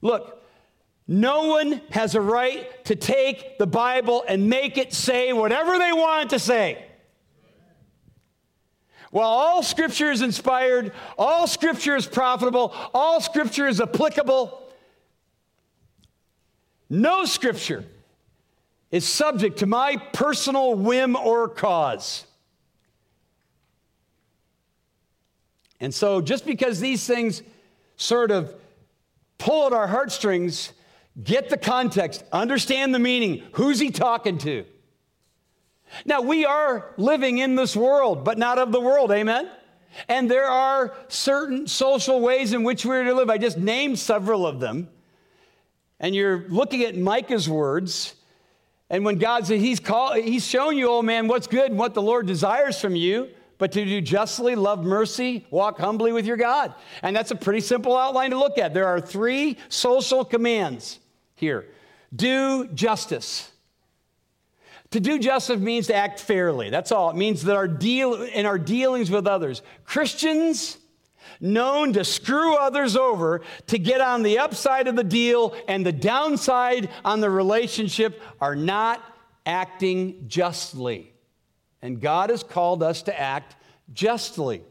Look, 0.00 0.39
no 1.10 1.48
one 1.48 1.80
has 1.90 2.14
a 2.14 2.20
right 2.20 2.84
to 2.84 2.94
take 2.94 3.58
the 3.58 3.66
Bible 3.66 4.24
and 4.28 4.48
make 4.48 4.78
it 4.78 4.92
say 4.92 5.32
whatever 5.32 5.76
they 5.76 5.92
want 5.92 6.30
to 6.30 6.38
say. 6.38 6.84
While 9.10 9.26
all 9.26 9.64
scripture 9.64 10.12
is 10.12 10.22
inspired, 10.22 10.92
all 11.18 11.48
scripture 11.48 11.96
is 11.96 12.06
profitable, 12.06 12.72
all 12.94 13.20
scripture 13.20 13.66
is 13.66 13.80
applicable, 13.80 14.72
no 16.88 17.24
scripture 17.24 17.84
is 18.92 19.04
subject 19.04 19.58
to 19.58 19.66
my 19.66 19.96
personal 20.12 20.76
whim 20.76 21.16
or 21.16 21.48
cause. 21.48 22.24
And 25.80 25.92
so, 25.92 26.20
just 26.20 26.46
because 26.46 26.78
these 26.78 27.04
things 27.04 27.42
sort 27.96 28.30
of 28.30 28.54
pull 29.38 29.66
at 29.66 29.72
our 29.72 29.88
heartstrings 29.88 30.72
Get 31.22 31.50
the 31.50 31.56
context, 31.56 32.24
understand 32.32 32.94
the 32.94 32.98
meaning. 32.98 33.42
Who's 33.52 33.78
he 33.80 33.90
talking 33.90 34.38
to? 34.38 34.64
Now, 36.04 36.20
we 36.20 36.44
are 36.44 36.94
living 36.96 37.38
in 37.38 37.56
this 37.56 37.74
world, 37.74 38.24
but 38.24 38.38
not 38.38 38.58
of 38.58 38.72
the 38.72 38.80
world, 38.80 39.10
amen? 39.10 39.50
And 40.08 40.30
there 40.30 40.46
are 40.46 40.94
certain 41.08 41.66
social 41.66 42.20
ways 42.20 42.52
in 42.52 42.62
which 42.62 42.84
we're 42.84 43.02
to 43.04 43.14
live. 43.14 43.28
I 43.28 43.38
just 43.38 43.58
named 43.58 43.98
several 43.98 44.46
of 44.46 44.60
them. 44.60 44.88
And 45.98 46.14
you're 46.14 46.46
looking 46.48 46.82
at 46.82 46.96
Micah's 46.96 47.48
words. 47.48 48.14
And 48.88 49.04
when 49.04 49.18
God 49.18 49.46
said, 49.46 49.60
He's, 49.60 49.80
called, 49.80 50.16
he's 50.16 50.46
shown 50.46 50.76
you, 50.76 50.88
old 50.88 51.04
man, 51.04 51.28
what's 51.28 51.46
good 51.46 51.70
and 51.70 51.78
what 51.78 51.94
the 51.94 52.02
Lord 52.02 52.26
desires 52.26 52.80
from 52.80 52.94
you, 52.94 53.28
but 53.60 53.72
to 53.72 53.84
do 53.84 54.00
justly, 54.00 54.54
love 54.56 54.82
mercy, 54.82 55.46
walk 55.50 55.78
humbly 55.78 56.12
with 56.12 56.24
your 56.24 56.38
God. 56.38 56.74
And 57.02 57.14
that's 57.14 57.30
a 57.30 57.36
pretty 57.36 57.60
simple 57.60 57.94
outline 57.94 58.30
to 58.30 58.38
look 58.38 58.56
at. 58.56 58.72
There 58.72 58.86
are 58.86 59.00
three 59.00 59.58
social 59.68 60.24
commands 60.24 60.98
here 61.36 61.66
do 62.16 62.66
justice. 62.68 63.52
To 64.92 64.98
do 64.98 65.18
justice 65.20 65.60
means 65.60 65.86
to 65.86 65.94
act 65.94 66.18
fairly. 66.18 66.70
That's 66.70 66.90
all. 66.90 67.10
It 67.10 67.16
means 67.16 67.42
that 67.42 67.54
our 67.54 67.68
deal 67.68 68.22
in 68.22 68.46
our 68.46 68.58
dealings 68.58 69.10
with 69.10 69.26
others, 69.26 69.62
Christians 69.84 70.78
known 71.38 71.92
to 71.92 72.04
screw 72.04 72.56
others 72.56 72.96
over 72.96 73.42
to 73.66 73.78
get 73.78 74.00
on 74.00 74.22
the 74.22 74.38
upside 74.38 74.88
of 74.88 74.96
the 74.96 75.04
deal 75.04 75.54
and 75.68 75.84
the 75.84 75.92
downside 75.92 76.88
on 77.04 77.20
the 77.20 77.30
relationship 77.30 78.20
are 78.40 78.56
not 78.56 79.02
acting 79.44 80.24
justly. 80.28 81.12
And 81.82 82.00
God 82.00 82.30
has 82.30 82.42
called 82.42 82.82
us 82.82 83.02
to 83.02 83.18
act 83.18 83.56
justly. 83.92 84.62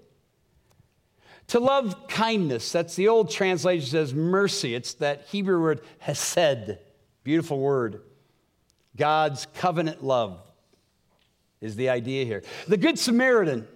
To 1.48 1.60
love 1.60 2.08
kindness, 2.08 2.72
that's 2.72 2.96
the 2.96 3.08
old 3.08 3.32
translation 3.32 3.88
says 3.88 4.13
mercy. 4.13 4.75
It's 4.75 4.94
that 4.96 5.25
Hebrew 5.30 5.60
word 5.62 5.82
hesed, 5.98 6.78
beautiful 7.24 7.60
word. 7.60 8.01
God's 8.96 9.48
covenant 9.56 10.04
love 10.04 10.39
is 11.62 11.75
the 11.75 11.89
idea 11.89 12.25
here. 12.25 12.44
The 12.68 12.78
Good 12.78 13.00
Samaritan 13.00 13.68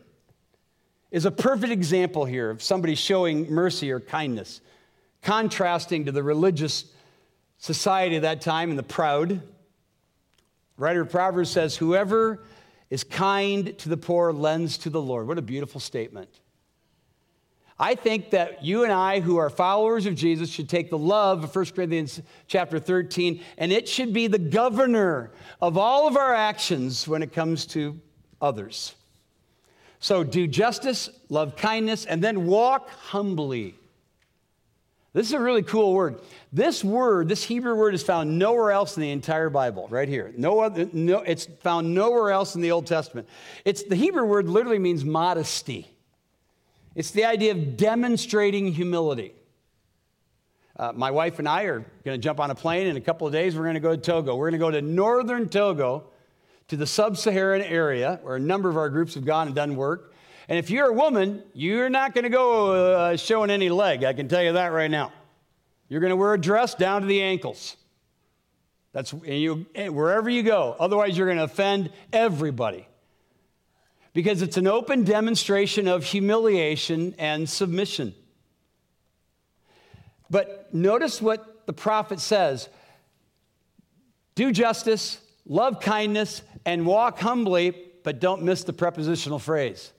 is 1.11 1.25
a 1.25 1.31
perfect 1.31 1.71
example 1.71 2.25
here 2.25 2.49
of 2.49 2.61
somebody 2.61 2.95
showing 2.95 3.49
mercy 3.51 3.91
or 3.91 3.99
kindness, 3.99 4.61
contrasting 5.21 6.05
to 6.05 6.11
the 6.11 6.23
religious 6.23 6.85
society 7.57 8.15
of 8.17 8.23
that 8.23 8.41
time 8.41 8.69
and 8.69 8.77
the 8.77 8.83
proud. 8.83 9.41
Writer 10.77 11.01
of 11.01 11.09
Proverbs 11.09 11.49
says, 11.49 11.75
Whoever 11.75 12.43
is 12.93 13.03
kind 13.03 13.75
to 13.79 13.89
the 13.89 13.97
poor 13.97 14.31
lends 14.31 14.77
to 14.77 14.87
the 14.87 15.01
Lord. 15.01 15.27
What 15.27 15.39
a 15.39 15.41
beautiful 15.41 15.81
statement. 15.81 16.29
I 17.79 17.95
think 17.95 18.29
that 18.29 18.63
you 18.63 18.83
and 18.83 18.93
I, 18.93 19.19
who 19.19 19.37
are 19.37 19.49
followers 19.49 20.05
of 20.05 20.13
Jesus, 20.13 20.47
should 20.47 20.69
take 20.69 20.91
the 20.91 20.97
love 20.99 21.43
of 21.43 21.55
1 21.55 21.65
Corinthians 21.75 22.21
chapter 22.45 22.77
13, 22.77 23.41
and 23.57 23.71
it 23.71 23.89
should 23.89 24.13
be 24.13 24.27
the 24.27 24.37
governor 24.37 25.31
of 25.59 25.75
all 25.75 26.07
of 26.07 26.15
our 26.15 26.35
actions 26.35 27.07
when 27.07 27.23
it 27.23 27.33
comes 27.33 27.65
to 27.65 27.99
others. 28.39 28.93
So 29.97 30.23
do 30.23 30.45
justice, 30.45 31.09
love 31.29 31.55
kindness, 31.55 32.05
and 32.05 32.23
then 32.23 32.45
walk 32.45 32.91
humbly. 32.91 33.73
This 35.13 35.27
is 35.27 35.33
a 35.33 35.39
really 35.39 35.61
cool 35.61 35.93
word. 35.93 36.19
This 36.51 36.83
word, 36.83 37.29
this 37.29 37.43
Hebrew 37.43 37.75
word, 37.75 37.93
is 37.93 38.01
found 38.01 38.39
nowhere 38.39 38.71
else 38.71 38.97
in 38.97 39.01
the 39.01 39.11
entire 39.11 39.49
Bible, 39.49 39.87
right 39.89 40.09
here. 40.09 40.33
No 40.35 40.59
other, 40.59 40.89
no, 40.91 41.19
it's 41.19 41.45
found 41.61 41.93
nowhere 41.93 42.31
else 42.31 42.55
in 42.55 42.61
the 42.61 42.71
Old 42.71 42.87
Testament. 42.87 43.29
It's, 43.63 43.83
the 43.83 43.95
Hebrew 43.95 44.25
word 44.25 44.49
literally 44.49 44.79
means 44.79 45.05
modesty. 45.05 45.87
It's 46.95 47.11
the 47.11 47.25
idea 47.25 47.51
of 47.51 47.77
demonstrating 47.77 48.71
humility. 48.71 49.33
Uh, 50.75 50.91
my 50.93 51.11
wife 51.11 51.37
and 51.37 51.47
I 51.47 51.63
are 51.63 51.79
going 52.03 52.19
to 52.19 52.23
jump 52.23 52.39
on 52.39 52.49
a 52.49 52.55
plane 52.55 52.87
in 52.87 52.97
a 52.97 53.01
couple 53.01 53.27
of 53.27 53.33
days. 53.33 53.55
We're 53.55 53.63
going 53.63 53.75
to 53.75 53.79
go 53.79 53.95
to 53.95 54.01
Togo. 54.01 54.35
We're 54.35 54.49
going 54.49 54.59
to 54.59 54.65
go 54.65 54.71
to 54.71 54.81
northern 54.81 55.47
Togo 55.47 56.05
to 56.69 56.77
the 56.77 56.87
sub 56.87 57.17
Saharan 57.17 57.61
area 57.61 58.19
where 58.23 58.35
a 58.35 58.39
number 58.39 58.69
of 58.69 58.77
our 58.77 58.89
groups 58.89 59.13
have 59.13 59.25
gone 59.25 59.47
and 59.47 59.55
done 59.55 59.75
work. 59.75 60.12
And 60.49 60.59
if 60.59 60.69
you're 60.69 60.89
a 60.89 60.93
woman, 60.93 61.43
you're 61.53 61.89
not 61.89 62.13
going 62.13 62.23
to 62.23 62.29
go 62.29 62.95
uh, 62.95 63.17
showing 63.17 63.49
any 63.49 63.69
leg. 63.69 64.03
I 64.03 64.13
can 64.13 64.27
tell 64.27 64.43
you 64.43 64.53
that 64.53 64.67
right 64.67 64.91
now. 64.91 65.11
You're 65.87 66.01
going 66.01 66.11
to 66.11 66.17
wear 66.17 66.33
a 66.33 66.41
dress 66.41 66.75
down 66.75 67.01
to 67.01 67.07
the 67.07 67.21
ankles. 67.21 67.77
That's 68.91 69.13
you, 69.25 69.65
wherever 69.75 70.29
you 70.29 70.43
go. 70.43 70.75
Otherwise, 70.79 71.17
you're 71.17 71.27
going 71.27 71.37
to 71.37 71.45
offend 71.45 71.91
everybody. 72.11 72.87
Because 74.13 74.41
it's 74.41 74.57
an 74.57 74.67
open 74.67 75.03
demonstration 75.03 75.87
of 75.87 76.03
humiliation 76.03 77.15
and 77.17 77.49
submission. 77.49 78.13
But 80.29 80.73
notice 80.73 81.21
what 81.21 81.65
the 81.65 81.73
prophet 81.73 82.19
says 82.19 82.69
do 84.35 84.51
justice, 84.51 85.19
love 85.45 85.79
kindness, 85.79 86.41
and 86.65 86.85
walk 86.85 87.19
humbly, 87.19 87.75
but 88.03 88.19
don't 88.19 88.43
miss 88.43 88.63
the 88.63 88.73
prepositional 88.73 89.39
phrase 89.39 89.92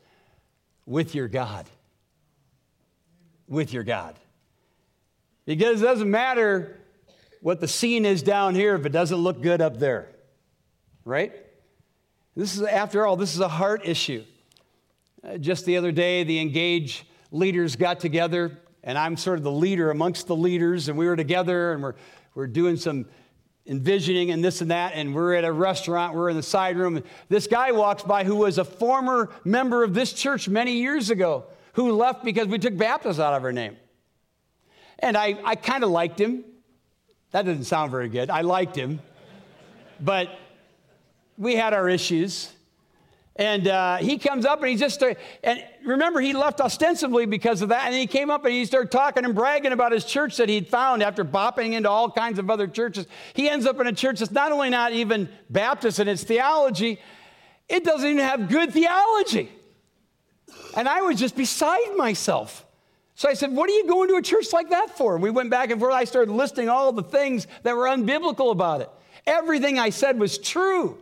with 0.86 1.14
your 1.14 1.28
God. 1.28 1.66
With 3.48 3.72
your 3.72 3.82
God. 3.82 4.18
Because 5.46 5.82
it 5.82 5.84
doesn't 5.84 6.10
matter 6.10 6.80
what 7.40 7.60
the 7.60 7.68
scene 7.68 8.04
is 8.04 8.22
down 8.22 8.54
here 8.54 8.74
if 8.74 8.86
it 8.86 8.92
doesn't 8.92 9.18
look 9.18 9.42
good 9.42 9.60
up 9.60 9.78
there. 9.78 10.08
Right? 11.04 11.32
This 12.34 12.56
is, 12.56 12.62
after 12.62 13.06
all, 13.06 13.16
this 13.16 13.34
is 13.34 13.40
a 13.40 13.48
heart 13.48 13.82
issue. 13.84 14.24
Uh, 15.22 15.38
just 15.38 15.66
the 15.66 15.76
other 15.76 15.92
day, 15.92 16.24
the 16.24 16.40
Engage 16.40 17.04
leaders 17.30 17.76
got 17.76 18.00
together, 18.00 18.58
and 18.82 18.96
I'm 18.96 19.16
sort 19.16 19.38
of 19.38 19.44
the 19.44 19.52
leader 19.52 19.90
amongst 19.90 20.26
the 20.26 20.36
leaders, 20.36 20.88
and 20.88 20.98
we 20.98 21.06
were 21.06 21.16
together 21.16 21.72
and 21.72 21.82
we're, 21.82 21.94
we're 22.34 22.46
doing 22.46 22.76
some 22.76 23.06
envisioning 23.66 24.30
and 24.30 24.44
this 24.44 24.60
and 24.60 24.70
that, 24.70 24.92
and 24.94 25.14
we're 25.14 25.34
at 25.34 25.44
a 25.44 25.52
restaurant, 25.52 26.14
we're 26.14 26.28
in 26.28 26.36
the 26.36 26.42
side 26.42 26.76
room. 26.76 27.02
This 27.28 27.46
guy 27.46 27.72
walks 27.72 28.02
by 28.02 28.24
who 28.24 28.36
was 28.36 28.58
a 28.58 28.64
former 28.64 29.30
member 29.44 29.82
of 29.82 29.94
this 29.94 30.12
church 30.12 30.48
many 30.48 30.72
years 30.72 31.10
ago 31.10 31.44
who 31.74 31.92
left 31.92 32.24
because 32.24 32.46
we 32.46 32.58
took 32.58 32.76
Baptist 32.76 33.18
out 33.18 33.34
of 33.34 33.42
her 33.42 33.52
name. 33.52 33.76
And 34.98 35.16
I, 35.16 35.38
I 35.44 35.54
kind 35.54 35.82
of 35.82 35.90
liked 35.90 36.20
him. 36.20 36.44
That 37.32 37.46
doesn't 37.46 37.64
sound 37.64 37.90
very 37.90 38.08
good. 38.08 38.30
I 38.30 38.42
liked 38.42 38.76
him. 38.76 39.00
But 40.00 40.28
we 41.36 41.56
had 41.56 41.72
our 41.72 41.88
issues. 41.88 42.52
And 43.36 43.66
uh, 43.66 43.96
he 43.96 44.18
comes 44.18 44.44
up 44.44 44.60
and 44.60 44.68
he 44.68 44.76
just, 44.76 45.02
and 45.42 45.64
remember, 45.84 46.20
he 46.20 46.32
left 46.32 46.60
ostensibly 46.60 47.26
because 47.26 47.62
of 47.62 47.68
that. 47.70 47.86
And 47.86 47.94
he 47.94 48.06
came 48.06 48.30
up 48.30 48.44
and 48.44 48.52
he 48.52 48.64
started 48.64 48.90
talking 48.90 49.24
and 49.24 49.34
bragging 49.34 49.72
about 49.72 49.92
his 49.92 50.04
church 50.04 50.36
that 50.38 50.48
he'd 50.48 50.68
found 50.68 51.02
after 51.02 51.24
bopping 51.24 51.72
into 51.72 51.90
all 51.90 52.10
kinds 52.10 52.38
of 52.38 52.50
other 52.50 52.66
churches. 52.66 53.06
He 53.34 53.48
ends 53.48 53.66
up 53.66 53.80
in 53.80 53.86
a 53.86 53.92
church 53.92 54.20
that's 54.20 54.32
not 54.32 54.52
only 54.52 54.70
not 54.70 54.92
even 54.92 55.28
Baptist 55.50 55.98
in 55.98 56.08
its 56.08 56.22
theology, 56.22 57.00
it 57.68 57.84
doesn't 57.84 58.08
even 58.08 58.24
have 58.24 58.48
good 58.48 58.72
theology. 58.72 59.50
And 60.76 60.88
I 60.88 61.02
was 61.02 61.18
just 61.18 61.36
beside 61.36 61.96
myself. 61.96 62.64
So 63.14 63.28
I 63.28 63.34
said, 63.34 63.52
What 63.52 63.70
are 63.70 63.72
you 63.74 63.86
going 63.86 64.08
to 64.08 64.16
a 64.16 64.22
church 64.22 64.52
like 64.52 64.70
that 64.70 64.96
for? 64.96 65.14
And 65.14 65.22
we 65.22 65.30
went 65.30 65.50
back 65.50 65.70
and 65.70 65.80
forth. 65.80 65.94
I 65.94 66.04
started 66.04 66.32
listing 66.32 66.68
all 66.68 66.92
the 66.92 67.02
things 67.02 67.46
that 67.62 67.76
were 67.76 67.84
unbiblical 67.84 68.50
about 68.50 68.80
it. 68.80 68.90
Everything 69.26 69.78
I 69.78 69.90
said 69.90 70.18
was 70.18 70.36
true. 70.36 70.98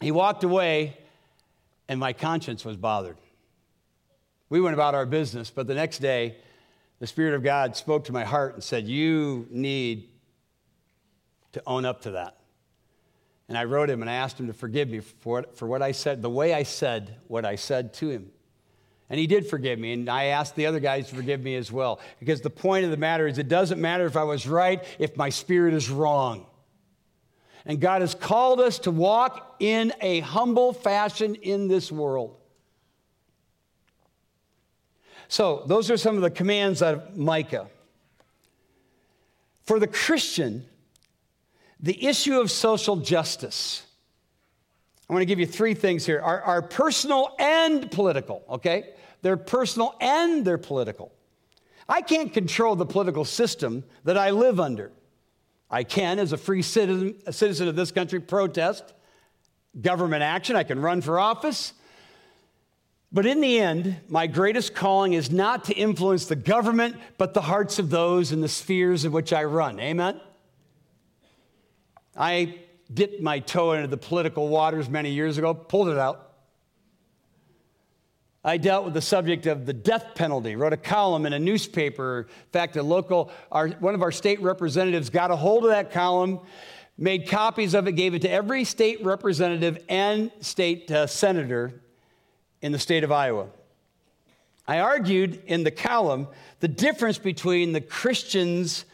He 0.00 0.10
walked 0.10 0.44
away, 0.44 0.96
and 1.88 2.00
my 2.00 2.12
conscience 2.12 2.64
was 2.64 2.76
bothered. 2.76 3.16
We 4.48 4.60
went 4.60 4.74
about 4.74 4.94
our 4.94 5.06
business, 5.06 5.50
but 5.50 5.66
the 5.66 5.74
next 5.74 5.98
day, 5.98 6.36
the 6.98 7.06
Spirit 7.06 7.34
of 7.34 7.42
God 7.42 7.76
spoke 7.76 8.04
to 8.04 8.12
my 8.12 8.24
heart 8.24 8.54
and 8.54 8.62
said, 8.62 8.86
You 8.86 9.46
need 9.50 10.08
to 11.52 11.62
own 11.66 11.84
up 11.84 12.02
to 12.02 12.12
that. 12.12 12.38
And 13.48 13.56
I 13.56 13.64
wrote 13.64 13.90
him 13.90 14.02
and 14.02 14.10
I 14.10 14.14
asked 14.14 14.40
him 14.40 14.46
to 14.48 14.52
forgive 14.52 14.88
me 14.88 15.00
for 15.00 15.34
what, 15.34 15.56
for 15.56 15.66
what 15.66 15.82
I 15.82 15.92
said, 15.92 16.22
the 16.22 16.30
way 16.30 16.52
I 16.52 16.64
said 16.64 17.16
what 17.28 17.44
I 17.44 17.56
said 17.56 17.94
to 17.94 18.08
him. 18.08 18.30
And 19.08 19.20
he 19.20 19.28
did 19.28 19.46
forgive 19.46 19.78
me, 19.78 19.92
and 19.92 20.08
I 20.08 20.26
asked 20.26 20.56
the 20.56 20.66
other 20.66 20.80
guys 20.80 21.08
to 21.10 21.14
forgive 21.14 21.40
me 21.40 21.54
as 21.54 21.70
well. 21.70 22.00
Because 22.18 22.40
the 22.40 22.50
point 22.50 22.84
of 22.84 22.90
the 22.90 22.96
matter 22.96 23.28
is, 23.28 23.38
it 23.38 23.46
doesn't 23.46 23.80
matter 23.80 24.04
if 24.04 24.16
I 24.16 24.24
was 24.24 24.48
right, 24.48 24.82
if 24.98 25.16
my 25.16 25.28
spirit 25.28 25.74
is 25.74 25.88
wrong. 25.88 26.46
And 27.66 27.80
God 27.80 28.00
has 28.00 28.14
called 28.14 28.60
us 28.60 28.78
to 28.80 28.92
walk 28.92 29.56
in 29.58 29.92
a 30.00 30.20
humble 30.20 30.72
fashion 30.72 31.34
in 31.34 31.66
this 31.66 31.90
world. 31.90 32.36
So, 35.28 35.64
those 35.66 35.90
are 35.90 35.96
some 35.96 36.14
of 36.14 36.22
the 36.22 36.30
commands 36.30 36.80
of 36.80 37.16
Micah. 37.16 37.66
For 39.64 39.80
the 39.80 39.88
Christian, 39.88 40.64
the 41.80 42.06
issue 42.06 42.40
of 42.40 42.52
social 42.52 42.96
justice. 42.96 43.82
I 45.10 45.12
want 45.12 45.22
to 45.22 45.26
give 45.26 45.40
you 45.40 45.46
three 45.46 45.74
things 45.74 46.06
here 46.06 46.20
are, 46.20 46.40
are 46.42 46.62
personal 46.62 47.34
and 47.38 47.90
political, 47.90 48.44
okay? 48.48 48.94
They're 49.22 49.36
personal 49.36 49.96
and 50.00 50.44
they're 50.44 50.58
political. 50.58 51.12
I 51.88 52.02
can't 52.02 52.32
control 52.32 52.76
the 52.76 52.86
political 52.86 53.24
system 53.24 53.84
that 54.04 54.16
I 54.16 54.30
live 54.30 54.60
under. 54.60 54.92
I 55.70 55.84
can, 55.84 56.18
as 56.18 56.32
a 56.32 56.36
free 56.36 56.62
citizen, 56.62 57.16
a 57.26 57.32
citizen 57.32 57.68
of 57.68 57.76
this 57.76 57.90
country, 57.90 58.20
protest 58.20 58.92
government 59.80 60.22
action. 60.22 60.56
I 60.56 60.62
can 60.62 60.80
run 60.80 61.00
for 61.00 61.18
office. 61.18 61.72
But 63.12 63.26
in 63.26 63.40
the 63.40 63.58
end, 63.58 63.96
my 64.08 64.26
greatest 64.26 64.74
calling 64.74 65.12
is 65.12 65.30
not 65.30 65.64
to 65.64 65.74
influence 65.74 66.26
the 66.26 66.36
government, 66.36 66.96
but 67.18 67.34
the 67.34 67.40
hearts 67.40 67.78
of 67.78 67.90
those 67.90 68.32
in 68.32 68.40
the 68.40 68.48
spheres 68.48 69.04
in 69.04 69.12
which 69.12 69.32
I 69.32 69.44
run. 69.44 69.78
Amen? 69.80 70.20
I 72.16 72.58
dipped 72.92 73.20
my 73.20 73.38
toe 73.40 73.72
into 73.72 73.88
the 73.88 73.96
political 73.96 74.48
waters 74.48 74.88
many 74.88 75.10
years 75.10 75.38
ago, 75.38 75.54
pulled 75.54 75.88
it 75.88 75.98
out. 75.98 76.25
I 78.46 78.58
dealt 78.58 78.84
with 78.84 78.94
the 78.94 79.02
subject 79.02 79.46
of 79.46 79.66
the 79.66 79.72
death 79.72 80.14
penalty, 80.14 80.54
wrote 80.54 80.72
a 80.72 80.76
column 80.76 81.26
in 81.26 81.32
a 81.32 81.38
newspaper. 81.38 82.28
In 82.28 82.50
fact, 82.52 82.76
a 82.76 82.82
local, 82.82 83.32
our, 83.50 83.70
one 83.70 83.96
of 83.96 84.02
our 84.02 84.12
state 84.12 84.40
representatives 84.40 85.10
got 85.10 85.32
a 85.32 85.36
hold 85.36 85.64
of 85.64 85.70
that 85.70 85.90
column, 85.90 86.38
made 86.96 87.28
copies 87.28 87.74
of 87.74 87.88
it, 87.88 87.92
gave 87.92 88.14
it 88.14 88.22
to 88.22 88.30
every 88.30 88.62
state 88.62 89.04
representative 89.04 89.82
and 89.88 90.30
state 90.38 90.88
uh, 90.92 91.08
senator 91.08 91.72
in 92.62 92.70
the 92.70 92.78
state 92.78 93.02
of 93.02 93.10
Iowa. 93.10 93.48
I 94.68 94.78
argued 94.78 95.42
in 95.46 95.64
the 95.64 95.72
column 95.72 96.28
the 96.60 96.68
difference 96.68 97.18
between 97.18 97.72
the 97.72 97.80
Christian's 97.80 98.84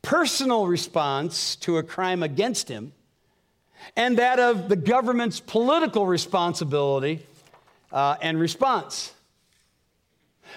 personal 0.00 0.66
response 0.66 1.56
to 1.56 1.76
a 1.76 1.82
crime 1.82 2.22
against 2.22 2.66
him 2.66 2.94
and 3.94 4.16
that 4.16 4.38
of 4.38 4.70
the 4.70 4.76
government's 4.76 5.38
political 5.38 6.06
responsibility 6.06 7.26
uh, 7.92 8.16
and 8.20 8.40
response. 8.40 9.12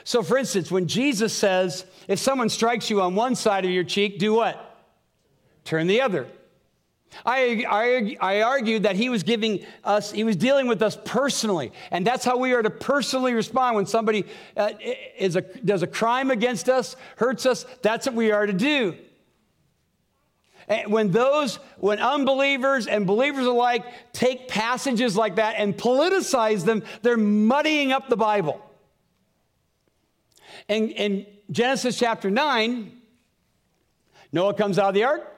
So, 0.04 0.24
for 0.24 0.38
instance, 0.38 0.71
when 0.71 0.88
Jesus 0.88 1.34
says, 1.34 1.86
if 2.08 2.19
someone 2.19 2.50
strikes 2.50 2.89
you 2.89 3.02
on 3.02 3.15
one 3.15 3.36
side 3.36 3.65
of 3.65 3.71
your 3.71 3.84
cheek, 3.84 4.19
do 4.19 4.34
what? 4.34 4.78
Turn 5.63 5.88
the 5.88 6.02
other. 6.02 6.28
I, 7.26 7.65
I, 7.69 8.38
I 8.38 8.41
argued 8.41 8.84
that 8.84 8.95
he 8.95 9.10
was 9.10 9.24
giving 9.24 9.65
us, 9.84 10.12
he 10.12 10.24
was 10.24 10.36
dealing 10.36 10.67
with 10.67 10.82
us 10.82 10.98
personally. 11.06 11.71
And 11.91 12.06
that's 12.06 12.26
how 12.26 12.38
we 12.38 12.54
are 12.54 12.62
to 12.62 12.69
personally 12.69 13.34
respond 13.34 13.76
when 13.76 13.86
somebody 13.86 14.26
uh, 14.58 14.71
is 15.17 15.36
a, 15.36 15.41
does 15.41 15.82
a 15.82 15.88
crime 15.88 16.30
against 16.30 16.67
us, 16.67 16.95
hurts 17.15 17.45
us. 17.45 17.65
That's 17.82 18.06
what 18.06 18.15
we 18.15 18.32
are 18.32 18.45
to 18.45 18.54
do. 18.54 18.98
When 20.88 21.12
those, 21.12 21.58
when 21.78 21.99
unbelievers 21.99 22.88
and 22.88 23.06
believers 23.06 23.45
alike 23.45 23.86
take 24.13 24.47
passages 24.47 25.15
like 25.15 25.36
that 25.36 25.56
and 25.58 25.78
politicize 25.78 26.65
them, 26.65 26.84
they're 27.04 27.17
muddying 27.17 27.91
up 27.91 28.10
the 28.10 28.17
Bible. 28.17 28.60
And 30.67 30.89
in 30.89 31.28
Genesis 31.51 31.99
chapter 31.99 32.32
9, 32.32 32.91
Noah 34.32 34.56
comes 34.56 34.80
out 34.80 34.89
of 34.89 34.95
the 34.95 35.04
ark. 35.04 35.32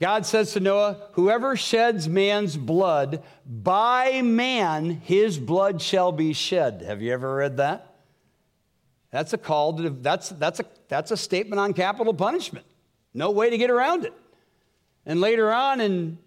God 0.00 0.24
says 0.24 0.52
to 0.52 0.60
Noah, 0.60 1.08
Whoever 1.12 1.56
sheds 1.56 2.08
man's 2.08 2.56
blood, 2.56 3.22
by 3.46 4.22
man 4.22 4.90
his 4.90 5.38
blood 5.38 5.82
shall 5.82 6.12
be 6.12 6.32
shed. 6.32 6.82
Have 6.82 7.02
you 7.02 7.12
ever 7.12 7.34
read 7.36 7.56
that? 7.56 7.94
That's 9.10 9.32
a 9.32 9.38
call 9.38 9.76
to, 9.76 9.90
that's, 9.90 10.30
that's, 10.30 10.60
a, 10.60 10.64
that's 10.88 11.10
a 11.10 11.16
statement 11.16 11.60
on 11.60 11.72
capital 11.74 12.14
punishment. 12.14 12.66
No 13.14 13.30
way 13.30 13.50
to 13.50 13.58
get 13.58 13.70
around 13.70 14.04
it. 14.04 14.12
And 15.04 15.20
later 15.20 15.52
on 15.52 15.80
in 15.80 16.18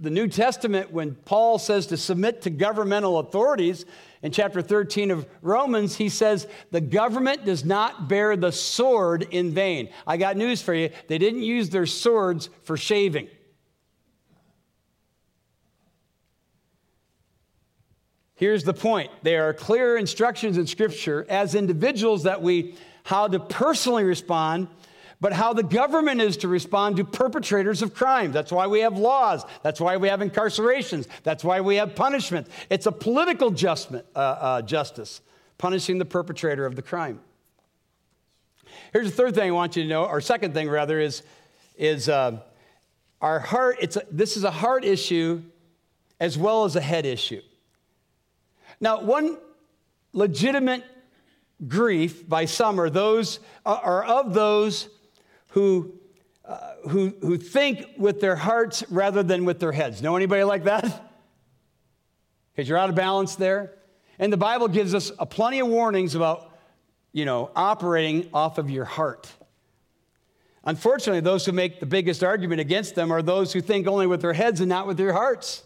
the 0.00 0.10
New 0.10 0.28
Testament, 0.28 0.92
when 0.92 1.14
Paul 1.14 1.58
says 1.58 1.86
to 1.88 1.96
submit 1.96 2.42
to 2.42 2.50
governmental 2.50 3.18
authorities, 3.18 3.84
in 4.22 4.32
chapter 4.32 4.60
13 4.60 5.10
of 5.10 5.26
Romans, 5.40 5.96
he 5.96 6.08
says, 6.08 6.46
The 6.70 6.80
government 6.80 7.44
does 7.44 7.64
not 7.64 8.08
bear 8.08 8.36
the 8.36 8.52
sword 8.52 9.26
in 9.30 9.52
vain. 9.52 9.88
I 10.06 10.18
got 10.18 10.36
news 10.36 10.60
for 10.60 10.74
you. 10.74 10.90
They 11.08 11.18
didn't 11.18 11.42
use 11.42 11.70
their 11.70 11.86
swords 11.86 12.50
for 12.62 12.76
shaving. 12.76 13.28
Here's 18.34 18.64
the 18.64 18.74
point 18.74 19.10
there 19.22 19.48
are 19.48 19.54
clear 19.54 19.96
instructions 19.96 20.58
in 20.58 20.66
Scripture 20.66 21.26
as 21.28 21.54
individuals 21.54 22.24
that 22.24 22.42
we, 22.42 22.74
how 23.04 23.28
to 23.28 23.40
personally 23.40 24.04
respond 24.04 24.68
but 25.20 25.32
how 25.32 25.52
the 25.52 25.62
government 25.62 26.20
is 26.20 26.38
to 26.38 26.48
respond 26.48 26.96
to 26.96 27.04
perpetrators 27.04 27.82
of 27.82 27.94
crime. 27.94 28.32
That's 28.32 28.50
why 28.50 28.66
we 28.66 28.80
have 28.80 28.96
laws. 28.96 29.44
That's 29.62 29.80
why 29.80 29.98
we 29.98 30.08
have 30.08 30.20
incarcerations. 30.20 31.06
That's 31.22 31.44
why 31.44 31.60
we 31.60 31.76
have 31.76 31.94
punishment. 31.94 32.48
It's 32.70 32.86
a 32.86 32.92
political 32.92 33.54
uh, 33.54 34.18
uh, 34.18 34.62
justice, 34.62 35.20
punishing 35.58 35.98
the 35.98 36.06
perpetrator 36.06 36.64
of 36.64 36.74
the 36.74 36.82
crime. 36.82 37.20
Here's 38.92 39.10
the 39.10 39.16
third 39.16 39.34
thing 39.34 39.48
I 39.48 39.52
want 39.52 39.76
you 39.76 39.82
to 39.82 39.88
know, 39.88 40.04
or 40.04 40.20
second 40.20 40.54
thing 40.54 40.70
rather, 40.70 40.98
is, 40.98 41.22
is 41.76 42.08
uh, 42.08 42.40
our 43.20 43.40
heart, 43.40 43.76
it's 43.80 43.96
a, 43.96 44.02
this 44.10 44.36
is 44.36 44.44
a 44.44 44.50
heart 44.50 44.84
issue 44.84 45.42
as 46.18 46.38
well 46.38 46.64
as 46.64 46.76
a 46.76 46.80
head 46.80 47.04
issue. 47.04 47.42
Now, 48.80 49.02
one 49.02 49.36
legitimate 50.12 50.84
grief 51.68 52.26
by 52.26 52.46
some 52.46 52.80
are 52.80 52.88
those 52.88 53.40
are 53.66 54.02
of 54.04 54.32
those 54.32 54.88
who, 55.50 55.94
uh, 56.44 56.74
who, 56.88 57.14
who 57.20 57.36
think 57.36 57.86
with 57.96 58.20
their 58.20 58.36
hearts 58.36 58.84
rather 58.90 59.22
than 59.22 59.44
with 59.44 59.60
their 59.60 59.72
heads. 59.72 60.02
Know 60.02 60.16
anybody 60.16 60.44
like 60.44 60.64
that? 60.64 60.84
Because 62.52 62.68
you're 62.68 62.78
out 62.78 62.90
of 62.90 62.96
balance 62.96 63.36
there. 63.36 63.74
And 64.18 64.32
the 64.32 64.36
Bible 64.36 64.68
gives 64.68 64.94
us 64.94 65.12
a 65.18 65.26
plenty 65.26 65.60
of 65.60 65.68
warnings 65.68 66.14
about, 66.14 66.54
you 67.12 67.24
know, 67.24 67.50
operating 67.56 68.28
off 68.34 68.58
of 68.58 68.68
your 68.68 68.84
heart. 68.84 69.28
Unfortunately, 70.64 71.20
those 71.20 71.46
who 71.46 71.52
make 71.52 71.80
the 71.80 71.86
biggest 71.86 72.22
argument 72.22 72.60
against 72.60 72.94
them 72.94 73.10
are 73.10 73.22
those 73.22 73.52
who 73.52 73.60
think 73.62 73.86
only 73.86 74.06
with 74.06 74.20
their 74.20 74.34
heads 74.34 74.60
and 74.60 74.68
not 74.68 74.86
with 74.86 74.98
their 74.98 75.12
hearts. 75.12 75.64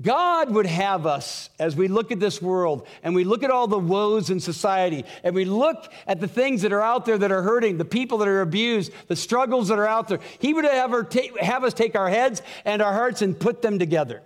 God 0.00 0.50
would 0.50 0.66
have 0.66 1.06
us, 1.06 1.50
as 1.58 1.74
we 1.74 1.88
look 1.88 2.12
at 2.12 2.20
this 2.20 2.40
world 2.40 2.86
and 3.02 3.14
we 3.16 3.24
look 3.24 3.42
at 3.42 3.50
all 3.50 3.66
the 3.66 3.78
woes 3.78 4.30
in 4.30 4.38
society 4.38 5.04
and 5.24 5.34
we 5.34 5.44
look 5.44 5.92
at 6.06 6.20
the 6.20 6.28
things 6.28 6.62
that 6.62 6.72
are 6.72 6.82
out 6.82 7.04
there 7.04 7.18
that 7.18 7.32
are 7.32 7.42
hurting, 7.42 7.78
the 7.78 7.84
people 7.84 8.18
that 8.18 8.28
are 8.28 8.40
abused, 8.40 8.92
the 9.08 9.16
struggles 9.16 9.68
that 9.68 9.78
are 9.78 9.86
out 9.86 10.06
there, 10.06 10.20
He 10.38 10.54
would 10.54 10.64
have, 10.64 11.08
ta- 11.08 11.36
have 11.40 11.64
us 11.64 11.74
take 11.74 11.96
our 11.96 12.08
heads 12.08 12.42
and 12.64 12.80
our 12.80 12.92
hearts 12.92 13.22
and 13.22 13.38
put 13.38 13.60
them 13.60 13.80
together. 13.80 14.22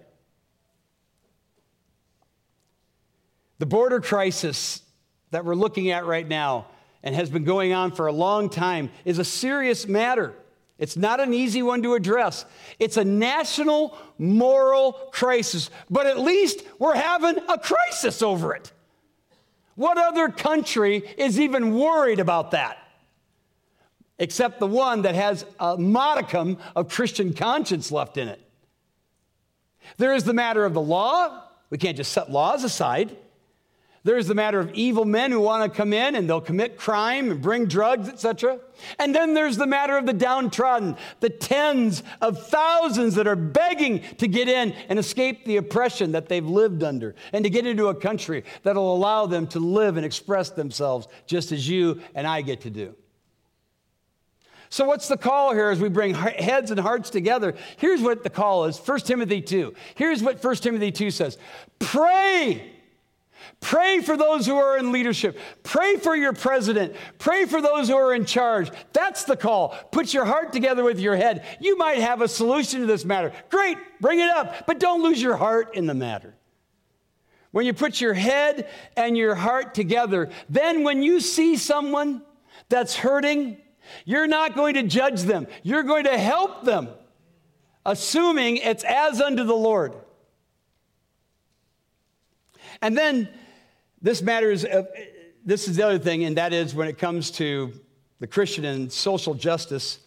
The 3.58 3.66
border 3.66 4.00
crisis 4.00 4.82
that 5.30 5.44
we're 5.44 5.54
looking 5.54 5.90
at 5.90 6.04
right 6.04 6.28
now 6.28 6.66
and 7.02 7.14
has 7.14 7.30
been 7.30 7.44
going 7.44 7.72
on 7.72 7.92
for 7.92 8.08
a 8.08 8.12
long 8.12 8.50
time 8.50 8.90
is 9.06 9.18
a 9.18 9.24
serious 9.24 9.86
matter. 9.86 10.34
It's 10.78 10.96
not 10.96 11.20
an 11.20 11.32
easy 11.32 11.62
one 11.62 11.82
to 11.82 11.94
address. 11.94 12.44
It's 12.78 12.96
a 12.96 13.04
national 13.04 13.96
moral 14.18 14.92
crisis, 15.12 15.70
but 15.90 16.06
at 16.06 16.18
least 16.18 16.62
we're 16.78 16.96
having 16.96 17.36
a 17.48 17.58
crisis 17.58 18.22
over 18.22 18.54
it. 18.54 18.72
What 19.74 19.98
other 19.98 20.28
country 20.28 20.96
is 21.16 21.40
even 21.40 21.74
worried 21.74 22.20
about 22.20 22.50
that? 22.50 22.78
Except 24.18 24.60
the 24.60 24.66
one 24.66 25.02
that 25.02 25.14
has 25.14 25.44
a 25.58 25.76
modicum 25.76 26.58
of 26.76 26.88
Christian 26.88 27.32
conscience 27.32 27.90
left 27.90 28.16
in 28.16 28.28
it. 28.28 28.40
There 29.96 30.14
is 30.14 30.24
the 30.24 30.34
matter 30.34 30.64
of 30.64 30.74
the 30.74 30.80
law. 30.80 31.42
We 31.70 31.78
can't 31.78 31.96
just 31.96 32.12
set 32.12 32.30
laws 32.30 32.64
aside. 32.64 33.16
There's 34.04 34.26
the 34.26 34.34
matter 34.34 34.58
of 34.58 34.72
evil 34.74 35.04
men 35.04 35.30
who 35.30 35.38
want 35.38 35.70
to 35.70 35.76
come 35.76 35.92
in 35.92 36.16
and 36.16 36.28
they'll 36.28 36.40
commit 36.40 36.76
crime 36.76 37.30
and 37.30 37.40
bring 37.40 37.66
drugs, 37.66 38.08
etc. 38.08 38.58
And 38.98 39.14
then 39.14 39.34
there's 39.34 39.56
the 39.56 39.66
matter 39.66 39.96
of 39.96 40.06
the 40.06 40.12
downtrodden, 40.12 40.96
the 41.20 41.30
tens 41.30 42.02
of 42.20 42.48
thousands 42.48 43.14
that 43.14 43.28
are 43.28 43.36
begging 43.36 44.00
to 44.18 44.26
get 44.26 44.48
in 44.48 44.72
and 44.88 44.98
escape 44.98 45.44
the 45.44 45.56
oppression 45.56 46.12
that 46.12 46.28
they've 46.28 46.44
lived 46.44 46.82
under 46.82 47.14
and 47.32 47.44
to 47.44 47.50
get 47.50 47.64
into 47.64 47.88
a 47.88 47.94
country 47.94 48.42
that'll 48.64 48.92
allow 48.92 49.26
them 49.26 49.46
to 49.48 49.60
live 49.60 49.96
and 49.96 50.04
express 50.04 50.50
themselves 50.50 51.06
just 51.26 51.52
as 51.52 51.68
you 51.68 52.00
and 52.16 52.26
I 52.26 52.42
get 52.42 52.62
to 52.62 52.70
do. 52.70 52.96
So, 54.68 54.86
what's 54.86 55.06
the 55.06 55.18
call 55.18 55.52
here 55.52 55.68
as 55.68 55.80
we 55.80 55.90
bring 55.90 56.14
heads 56.14 56.70
and 56.70 56.80
hearts 56.80 57.10
together? 57.10 57.54
Here's 57.76 58.00
what 58.00 58.24
the 58.24 58.30
call 58.30 58.64
is 58.64 58.78
1 58.78 59.00
Timothy 59.00 59.42
2. 59.42 59.74
Here's 59.94 60.22
what 60.22 60.42
1 60.42 60.56
Timothy 60.56 60.90
2 60.90 61.10
says 61.10 61.36
Pray 61.78 62.71
Pray 63.62 64.00
for 64.00 64.16
those 64.16 64.44
who 64.44 64.56
are 64.56 64.76
in 64.76 64.90
leadership. 64.90 65.38
Pray 65.62 65.96
for 65.96 66.16
your 66.16 66.32
president. 66.32 66.96
Pray 67.18 67.44
for 67.46 67.62
those 67.62 67.88
who 67.88 67.94
are 67.94 68.12
in 68.12 68.24
charge. 68.24 68.72
That's 68.92 69.22
the 69.22 69.36
call. 69.36 69.68
Put 69.92 70.12
your 70.12 70.24
heart 70.24 70.52
together 70.52 70.82
with 70.82 70.98
your 70.98 71.14
head. 71.14 71.46
You 71.60 71.78
might 71.78 71.98
have 71.98 72.20
a 72.20 72.28
solution 72.28 72.80
to 72.80 72.86
this 72.86 73.04
matter. 73.04 73.32
Great, 73.50 73.78
bring 74.00 74.18
it 74.18 74.28
up, 74.28 74.66
but 74.66 74.80
don't 74.80 75.04
lose 75.04 75.22
your 75.22 75.36
heart 75.36 75.76
in 75.76 75.86
the 75.86 75.94
matter. 75.94 76.34
When 77.52 77.64
you 77.64 77.72
put 77.72 78.00
your 78.00 78.14
head 78.14 78.68
and 78.96 79.16
your 79.16 79.36
heart 79.36 79.74
together, 79.74 80.30
then 80.48 80.82
when 80.82 81.04
you 81.04 81.20
see 81.20 81.56
someone 81.56 82.22
that's 82.68 82.96
hurting, 82.96 83.58
you're 84.04 84.26
not 84.26 84.56
going 84.56 84.74
to 84.74 84.82
judge 84.82 85.22
them. 85.22 85.46
You're 85.62 85.84
going 85.84 86.04
to 86.04 86.18
help 86.18 86.64
them, 86.64 86.88
assuming 87.86 88.56
it's 88.56 88.82
as 88.82 89.20
unto 89.20 89.44
the 89.44 89.54
Lord. 89.54 89.94
And 92.80 92.98
then 92.98 93.28
this 94.02 94.20
matters, 94.20 94.64
uh, 94.64 94.84
this 95.44 95.68
is 95.68 95.76
the 95.76 95.86
other 95.86 95.98
thing, 95.98 96.24
and 96.24 96.36
that 96.36 96.52
is 96.52 96.74
when 96.74 96.88
it 96.88 96.98
comes 96.98 97.30
to 97.32 97.72
the 98.18 98.26
Christian 98.26 98.64
and 98.64 98.92
social 98.92 99.34
justice, 99.34 99.98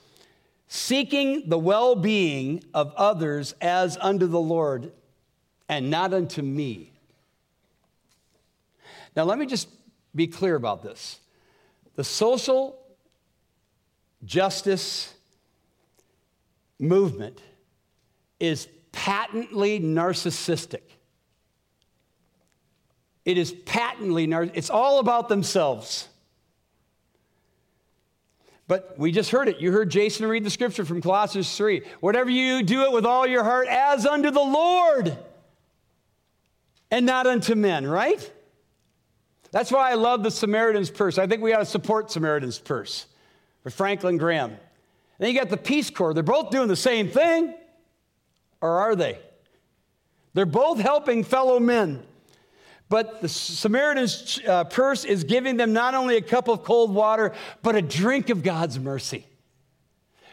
seeking 0.67 1.49
the 1.49 1.57
well 1.57 1.95
being 1.95 2.63
of 2.73 2.93
others 2.95 3.55
as 3.61 3.97
unto 3.99 4.27
the 4.27 4.39
Lord 4.39 4.91
and 5.69 5.89
not 5.89 6.13
unto 6.13 6.41
me. 6.41 6.91
Now, 9.15 9.23
let 9.23 9.39
me 9.39 9.45
just 9.45 9.69
be 10.13 10.27
clear 10.27 10.55
about 10.55 10.83
this. 10.83 11.19
The 11.95 12.03
social 12.03 12.77
justice 14.25 15.13
movement 16.79 17.41
is 18.39 18.67
patently 18.91 19.79
narcissistic. 19.79 20.81
It 23.25 23.37
is 23.37 23.51
patently, 23.51 24.31
it's 24.53 24.69
all 24.69 24.99
about 24.99 25.27
themselves. 25.27 26.07
But 28.67 28.97
we 28.97 29.11
just 29.11 29.29
heard 29.29 29.47
it. 29.47 29.59
You 29.59 29.71
heard 29.71 29.89
Jason 29.89 30.25
read 30.27 30.43
the 30.43 30.49
scripture 30.49 30.85
from 30.85 31.01
Colossians 31.01 31.55
3. 31.55 31.81
Whatever 31.99 32.29
you 32.29 32.63
do 32.63 32.83
it 32.83 32.91
with 32.91 33.05
all 33.05 33.27
your 33.27 33.43
heart 33.43 33.67
as 33.67 34.05
unto 34.05 34.31
the 34.31 34.39
Lord 34.39 35.15
and 36.89 37.05
not 37.05 37.27
unto 37.27 37.53
men, 37.53 37.85
right? 37.85 38.31
That's 39.51 39.71
why 39.71 39.91
I 39.91 39.93
love 39.93 40.23
the 40.23 40.31
Samaritan's 40.31 40.89
Purse. 40.89 41.17
I 41.17 41.27
think 41.27 41.41
we 41.41 41.53
ought 41.53 41.59
to 41.59 41.65
support 41.65 42.11
Samaritan's 42.11 42.57
Purse 42.57 43.05
for 43.61 43.69
Franklin 43.69 44.17
Graham. 44.17 44.57
Then 45.19 45.31
you 45.31 45.39
got 45.39 45.49
the 45.49 45.57
Peace 45.57 45.89
Corps. 45.89 46.13
They're 46.13 46.23
both 46.23 46.49
doing 46.49 46.67
the 46.67 46.75
same 46.75 47.09
thing, 47.09 47.53
or 48.61 48.69
are 48.79 48.95
they? 48.95 49.19
They're 50.33 50.45
both 50.45 50.79
helping 50.79 51.23
fellow 51.23 51.59
men. 51.59 52.03
But 52.87 53.21
the 53.21 53.29
Samaritan's 53.29 54.39
uh, 54.47 54.65
purse 54.65 55.05
is 55.05 55.23
giving 55.23 55.57
them 55.57 55.73
not 55.73 55.95
only 55.95 56.17
a 56.17 56.21
cup 56.21 56.47
of 56.47 56.63
cold 56.63 56.93
water, 56.93 57.33
but 57.63 57.75
a 57.75 57.81
drink 57.81 58.29
of 58.29 58.43
God's 58.43 58.79
mercy. 58.79 59.25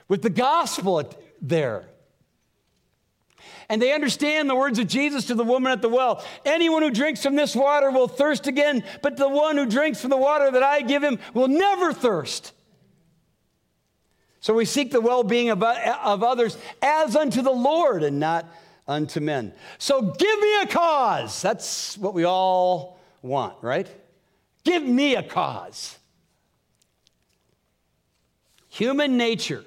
With 0.08 0.22
the 0.22 0.30
gospel 0.30 1.02
there. 1.40 1.86
And 3.68 3.80
they 3.80 3.94
understand 3.94 4.50
the 4.50 4.54
words 4.54 4.78
of 4.78 4.86
Jesus 4.86 5.26
to 5.26 5.34
the 5.34 5.44
woman 5.44 5.72
at 5.72 5.80
the 5.80 5.88
well 5.88 6.22
Anyone 6.44 6.82
who 6.82 6.90
drinks 6.90 7.22
from 7.22 7.36
this 7.36 7.56
water 7.56 7.90
will 7.90 8.08
thirst 8.08 8.46
again, 8.46 8.84
but 9.00 9.16
the 9.16 9.28
one 9.28 9.56
who 9.56 9.64
drinks 9.64 10.00
from 10.00 10.10
the 10.10 10.16
water 10.18 10.50
that 10.50 10.62
I 10.62 10.82
give 10.82 11.02
him 11.02 11.18
will 11.32 11.48
never 11.48 11.92
thirst. 11.92 12.52
So 14.40 14.52
we 14.52 14.64
seek 14.64 14.90
the 14.90 15.00
well 15.00 15.22
being 15.22 15.50
of, 15.50 15.62
of 15.62 16.22
others 16.22 16.58
as 16.82 17.16
unto 17.16 17.40
the 17.40 17.52
Lord 17.52 18.02
and 18.02 18.20
not 18.20 18.46
unto 18.92 19.18
men. 19.18 19.52
So 19.78 20.00
give 20.02 20.38
me 20.38 20.60
a 20.62 20.66
cause. 20.66 21.42
That's 21.42 21.98
what 21.98 22.14
we 22.14 22.24
all 22.24 23.00
want, 23.22 23.56
right? 23.62 23.88
Give 24.64 24.82
me 24.82 25.16
a 25.16 25.22
cause. 25.22 25.98
Human 28.68 29.16
nature 29.16 29.64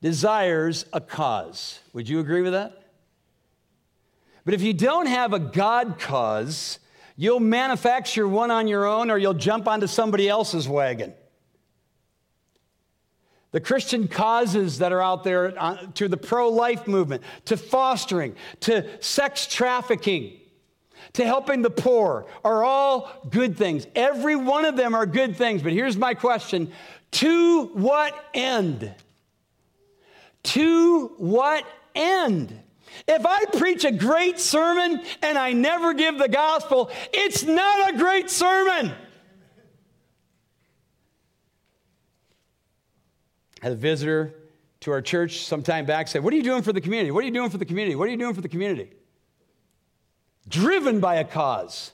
desires 0.00 0.86
a 0.92 1.00
cause. 1.00 1.80
Would 1.92 2.08
you 2.08 2.20
agree 2.20 2.42
with 2.42 2.52
that? 2.52 2.82
But 4.44 4.54
if 4.54 4.62
you 4.62 4.72
don't 4.72 5.06
have 5.06 5.32
a 5.32 5.38
God 5.38 5.98
cause, 5.98 6.78
you'll 7.16 7.40
manufacture 7.40 8.28
one 8.28 8.50
on 8.50 8.68
your 8.68 8.86
own 8.86 9.10
or 9.10 9.18
you'll 9.18 9.34
jump 9.34 9.66
onto 9.66 9.86
somebody 9.86 10.28
else's 10.28 10.68
wagon. 10.68 11.12
The 13.56 13.60
Christian 13.62 14.06
causes 14.06 14.80
that 14.80 14.92
are 14.92 15.00
out 15.00 15.24
there 15.24 15.54
uh, 15.58 15.86
to 15.94 16.08
the 16.08 16.18
pro 16.18 16.50
life 16.50 16.86
movement, 16.86 17.22
to 17.46 17.56
fostering, 17.56 18.36
to 18.60 18.86
sex 19.02 19.46
trafficking, 19.46 20.38
to 21.14 21.24
helping 21.24 21.62
the 21.62 21.70
poor 21.70 22.26
are 22.44 22.62
all 22.62 23.10
good 23.30 23.56
things. 23.56 23.86
Every 23.94 24.36
one 24.36 24.66
of 24.66 24.76
them 24.76 24.94
are 24.94 25.06
good 25.06 25.36
things. 25.36 25.62
But 25.62 25.72
here's 25.72 25.96
my 25.96 26.12
question 26.12 26.70
To 27.12 27.68
what 27.68 28.14
end? 28.34 28.94
To 30.42 31.06
what 31.16 31.64
end? 31.94 32.60
If 33.08 33.24
I 33.24 33.46
preach 33.56 33.86
a 33.86 33.90
great 33.90 34.38
sermon 34.38 35.02
and 35.22 35.38
I 35.38 35.54
never 35.54 35.94
give 35.94 36.18
the 36.18 36.28
gospel, 36.28 36.90
it's 37.10 37.42
not 37.42 37.94
a 37.94 37.96
great 37.96 38.28
sermon. 38.28 38.92
Had 43.62 43.72
a 43.72 43.76
visitor 43.76 44.34
to 44.80 44.90
our 44.90 45.02
church 45.02 45.44
some 45.44 45.62
time 45.62 45.86
back 45.86 46.08
say, 46.08 46.18
What 46.18 46.32
are 46.32 46.36
you 46.36 46.42
doing 46.42 46.62
for 46.62 46.72
the 46.72 46.80
community? 46.80 47.10
What 47.10 47.22
are 47.24 47.26
you 47.26 47.32
doing 47.32 47.50
for 47.50 47.58
the 47.58 47.64
community? 47.64 47.96
What 47.96 48.08
are 48.08 48.10
you 48.10 48.16
doing 48.16 48.34
for 48.34 48.40
the 48.40 48.48
community? 48.48 48.90
Driven 50.48 51.00
by 51.00 51.16
a 51.16 51.24
cause, 51.24 51.92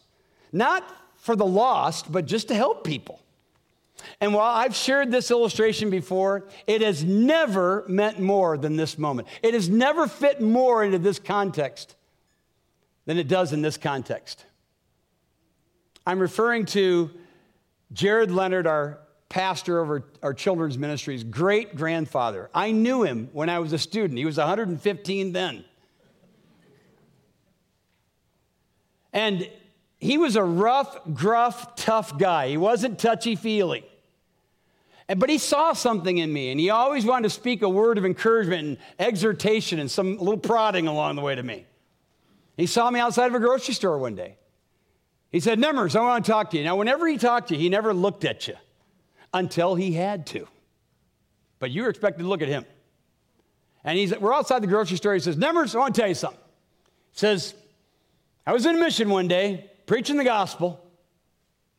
not 0.53 0.85
for 1.16 1.37
the 1.37 1.46
lost, 1.46 2.11
but 2.11 2.27
just 2.27 2.48
to 2.48 2.55
help 2.55 2.85
people. 2.85 3.22
And 4.20 4.35
while 4.35 4.55
I've 4.55 4.75
shared 4.75 5.11
this 5.11 5.31
illustration 5.31 5.88
before, 5.88 6.48
it 6.66 6.81
has 6.81 7.05
never 7.05 7.85
meant 7.88 8.18
more 8.18 8.59
than 8.59 8.77
this 8.77 8.98
moment. 8.98 9.29
It 9.42 9.55
has 9.55 9.68
never 9.68 10.07
fit 10.07 10.40
more 10.40 10.83
into 10.83 10.98
this 10.98 11.18
context 11.18 11.94
than 13.07 13.18
it 13.18 13.29
does 13.29 13.53
in 13.53 13.62
this 13.62 13.77
context. 13.77 14.44
I'm 16.07 16.18
referring 16.18 16.66
to 16.66 17.11
Jared 17.92 18.31
Leonard, 18.31 18.66
our 18.66 18.98
pastor 19.33 19.81
over 19.81 20.05
our 20.23 20.35
children's 20.35 20.77
ministries, 20.77 21.25
great 21.25 21.75
grandfather. 21.75 22.51
I 22.55 22.71
knew 22.71 23.03
him 23.03 23.31
when 23.33 23.49
I 23.49 23.61
was 23.61 23.73
a 23.73 23.79
student. 23.79 24.18
He 24.18 24.27
was 24.27 24.37
115 24.37 25.33
then. 25.33 25.64
And 29.11 29.49
he 29.99 30.18
was 30.18 30.37
a 30.37 30.45
rough, 30.45 30.99
gruff, 31.14 31.77
tough 31.77 32.18
guy. 32.18 32.49
He 32.49 32.59
wasn't 32.59 32.99
touchy 32.99 33.35
feely. 33.35 33.87
But 35.09 35.31
he 35.31 35.38
saw 35.38 35.73
something 35.73 36.18
in 36.18 36.31
me, 36.31 36.51
and 36.51 36.61
he 36.61 36.68
always 36.68 37.07
wanted 37.07 37.25
to 37.25 37.31
speak 37.31 37.62
a 37.62 37.68
word 37.71 37.97
of 37.97 38.05
encouragement 38.05 38.62
and 38.68 38.79
exhortation 38.99 39.79
and 39.79 39.90
some 39.90 40.18
little 40.18 40.37
prodding 40.37 40.87
along 40.87 41.16
the 41.16 41.23
way 41.23 41.35
to 41.35 41.42
me. 41.42 41.64
He 42.59 42.66
saw 42.66 42.90
me 42.90 43.01
outside 43.01 43.29
of 43.29 43.35
a 43.35 43.40
grocery 43.40 43.73
store 43.73 43.97
one 43.97 44.14
day. 44.14 44.37
He 45.31 45.40
said, 45.40 45.59
Nemmers, 45.59 45.97
I 45.97 46.03
want 46.03 46.23
to 46.23 46.31
talk 46.31 46.51
to 46.51 46.59
you. 46.59 46.64
Now, 46.64 46.77
whenever 46.77 47.07
he 47.07 47.16
talked 47.16 47.49
to 47.49 47.55
you, 47.55 47.61
he 47.61 47.71
never 47.71 47.95
looked 47.95 48.27
at 48.27 48.47
you 48.47 48.57
until 49.33 49.75
he 49.75 49.92
had 49.92 50.27
to. 50.29 50.47
But 51.59 51.71
you 51.71 51.83
were 51.83 51.88
expected 51.88 52.23
to 52.23 52.29
look 52.29 52.42
at 52.42 52.49
him. 52.49 52.64
And 53.85 53.99
he's, 53.99 54.16
we're 54.18 54.35
outside 54.35 54.62
the 54.62 54.66
grocery 54.66 54.97
store. 54.97 55.14
He 55.14 55.21
says, 55.21 55.37
Nemmers, 55.37 55.75
I 55.75 55.79
want 55.79 55.95
to 55.95 56.01
tell 56.01 56.09
you 56.09 56.14
something. 56.14 56.40
He 57.12 57.18
says, 57.18 57.55
I 58.47 58.53
was 58.53 58.66
in 58.66 58.77
a 58.77 58.79
mission 58.79 59.09
one 59.09 59.29
day 59.29 59.71
preaching 59.87 60.16
the 60.16 60.25
gospel. 60.25 60.85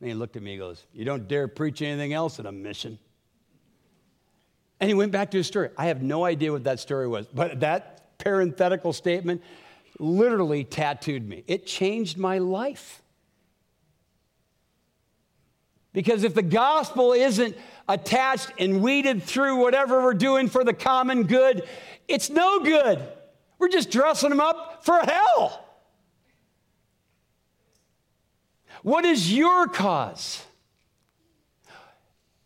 And 0.00 0.08
he 0.08 0.14
looked 0.14 0.36
at 0.36 0.42
me 0.42 0.52
and 0.52 0.60
goes, 0.60 0.84
You 0.92 1.04
don't 1.04 1.28
dare 1.28 1.48
preach 1.48 1.82
anything 1.82 2.12
else 2.12 2.38
in 2.38 2.46
a 2.46 2.52
mission. 2.52 2.98
And 4.80 4.90
he 4.90 4.94
went 4.94 5.12
back 5.12 5.30
to 5.30 5.38
his 5.38 5.46
story. 5.46 5.70
I 5.78 5.86
have 5.86 6.02
no 6.02 6.24
idea 6.24 6.52
what 6.52 6.64
that 6.64 6.80
story 6.80 7.06
was, 7.06 7.26
but 7.26 7.60
that 7.60 8.18
parenthetical 8.18 8.92
statement 8.92 9.42
literally 9.98 10.64
tattooed 10.64 11.26
me. 11.26 11.44
It 11.46 11.66
changed 11.66 12.18
my 12.18 12.38
life. 12.38 13.02
Because 15.94 16.24
if 16.24 16.34
the 16.34 16.42
gospel 16.42 17.14
isn't 17.14 17.56
attached 17.88 18.52
and 18.58 18.82
weeded 18.82 19.22
through 19.22 19.56
whatever 19.56 20.02
we're 20.02 20.12
doing 20.12 20.48
for 20.48 20.64
the 20.64 20.74
common 20.74 21.22
good, 21.22 21.66
it's 22.08 22.28
no 22.28 22.60
good. 22.60 23.00
We're 23.58 23.68
just 23.68 23.90
dressing 23.90 24.28
them 24.28 24.40
up 24.40 24.84
for 24.84 24.98
hell. 24.98 25.64
What 28.82 29.06
is 29.06 29.32
your 29.32 29.68
cause? 29.68 30.44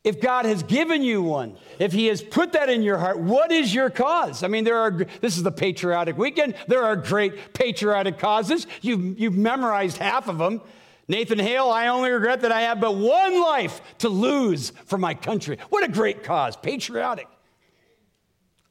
If 0.04 0.20
God 0.20 0.44
has 0.44 0.62
given 0.62 1.02
you 1.02 1.22
one, 1.22 1.56
if 1.78 1.92
He 1.92 2.06
has 2.06 2.22
put 2.22 2.52
that 2.52 2.68
in 2.68 2.82
your 2.82 2.98
heart, 2.98 3.18
what 3.18 3.50
is 3.50 3.74
your 3.74 3.90
cause? 3.90 4.42
I 4.42 4.48
mean, 4.48 4.64
there 4.64 4.78
are, 4.78 5.06
this 5.20 5.36
is 5.36 5.42
the 5.42 5.50
patriotic 5.50 6.16
weekend. 6.16 6.54
There 6.68 6.84
are 6.84 6.96
great 6.96 7.54
patriotic 7.54 8.18
causes. 8.18 8.66
You've, 8.82 9.18
you've 9.18 9.36
memorized 9.36 9.96
half 9.96 10.28
of 10.28 10.38
them. 10.38 10.60
Nathan 11.08 11.38
Hale, 11.38 11.70
I 11.70 11.86
only 11.88 12.10
regret 12.10 12.42
that 12.42 12.52
I 12.52 12.62
have 12.62 12.80
but 12.80 12.94
one 12.94 13.40
life 13.40 13.80
to 13.98 14.10
lose 14.10 14.70
for 14.84 14.98
my 14.98 15.14
country. 15.14 15.58
What 15.70 15.82
a 15.82 15.88
great 15.88 16.22
cause, 16.22 16.54
patriotic. 16.56 17.26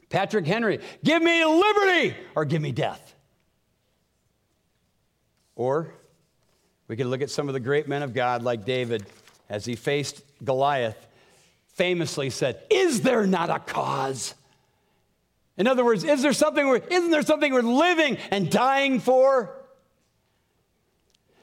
Patrick 0.10 0.45
Henry, 0.45 0.80
give 1.04 1.21
me 1.21 1.43
liberty 1.43 2.15
or 2.36 2.45
give 2.45 2.62
me 2.62 2.71
death. 2.71 3.15
Or 5.56 5.93
we 6.88 6.95
could 6.95 7.08
look 7.08 7.21
at 7.21 7.32
some 7.32 7.47
of 7.50 7.54
the 7.54 7.60
great 7.60 7.88
men 7.88 8.04
of 8.04 8.13
God 8.13 8.43
like 8.43 8.63
David 8.63 9.06
as 9.50 9.65
he 9.65 9.76
faced 9.76 10.21
Goliath, 10.43 11.08
famously 11.73 12.30
said, 12.30 12.62
Is 12.69 13.02
there 13.02 13.26
not 13.26 13.50
a 13.50 13.60
cause? 13.60 14.36
In 15.58 15.65
other 15.65 15.84
words, 15.84 16.04
is 16.04 16.21
there 16.21 16.34
something 16.34 16.67
we're, 16.67 16.78
isn't 16.78 17.10
there 17.10 17.23
something 17.23 17.52
we're 17.52 17.62
living 17.62 18.17
and 18.30 18.50
dying 18.52 19.00
for? 19.00 19.57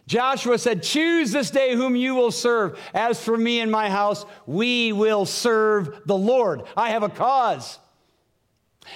Joshua 0.06 0.58
said, 0.58 0.82
Choose 0.82 1.32
this 1.32 1.50
day 1.50 1.74
whom 1.74 1.96
you 1.96 2.14
will 2.14 2.30
serve. 2.30 2.78
As 2.92 3.22
for 3.22 3.36
me 3.36 3.60
and 3.60 3.70
my 3.70 3.88
house, 3.88 4.24
we 4.46 4.92
will 4.92 5.24
serve 5.24 6.02
the 6.06 6.16
Lord. 6.16 6.62
I 6.76 6.90
have 6.90 7.02
a 7.02 7.08
cause. 7.08 7.78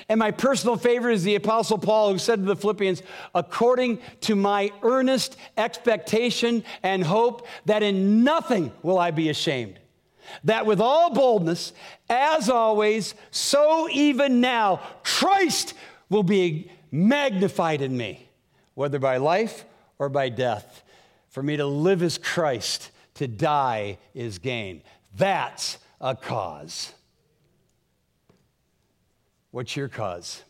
And 0.09 0.19
my 0.19 0.31
personal 0.31 0.77
favorite 0.77 1.15
is 1.15 1.25
the 1.25 1.37
Apostle 1.37 1.79
Paul, 1.79 2.13
who 2.13 2.19
said 2.19 2.41
to 2.41 2.45
the 2.45 2.57
Philippians, 2.57 3.03
according 3.35 4.01
to 4.23 4.37
my 4.37 4.71
earnest 4.83 5.39
expectation 5.57 6.63
and 6.83 7.03
hope 7.03 7.47
that 7.65 7.83
in 7.83 8.23
nothing 8.23 8.71
will 8.83 8.99
I 8.99 9.11
be 9.11 9.31
ashamed, 9.31 9.79
that 10.45 10.67
with 10.67 10.81
all 10.81 11.15
boldness, 11.15 11.73
as 12.11 12.51
always, 12.51 13.15
so 13.31 13.89
even 13.91 14.43
now, 14.43 14.83
Christ 15.05 15.73
will 16.11 16.23
be 16.23 16.71
magnified 16.91 17.81
in 17.81 17.97
me, 17.97 18.29
whether 18.75 18.99
by 18.99 19.17
life 19.17 19.65
or 19.99 20.11
by 20.11 20.29
death. 20.29 20.85
For 21.39 21.45
me 21.45 21.57
to 21.57 21.67
live 21.67 22.03
is 22.03 22.19
Christ, 22.19 22.91
to 23.15 23.29
die 23.29 23.99
is 24.13 24.41
gain. 24.41 24.83
That's 25.15 25.79
a 26.01 26.17
cause. 26.17 26.93
What's 29.53 29.77
your 29.77 29.87
cause? 29.87 30.43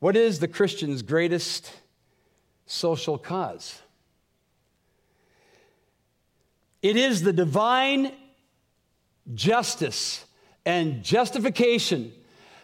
What 0.00 0.16
is 0.16 0.40
the 0.40 0.48
Christian's 0.48 1.02
greatest 1.02 1.70
social 2.66 3.16
cause? 3.16 3.80
It 6.82 6.96
is 6.96 7.22
the 7.22 7.32
divine 7.32 8.10
justice 9.34 10.24
and 10.66 11.04
justification 11.04 12.12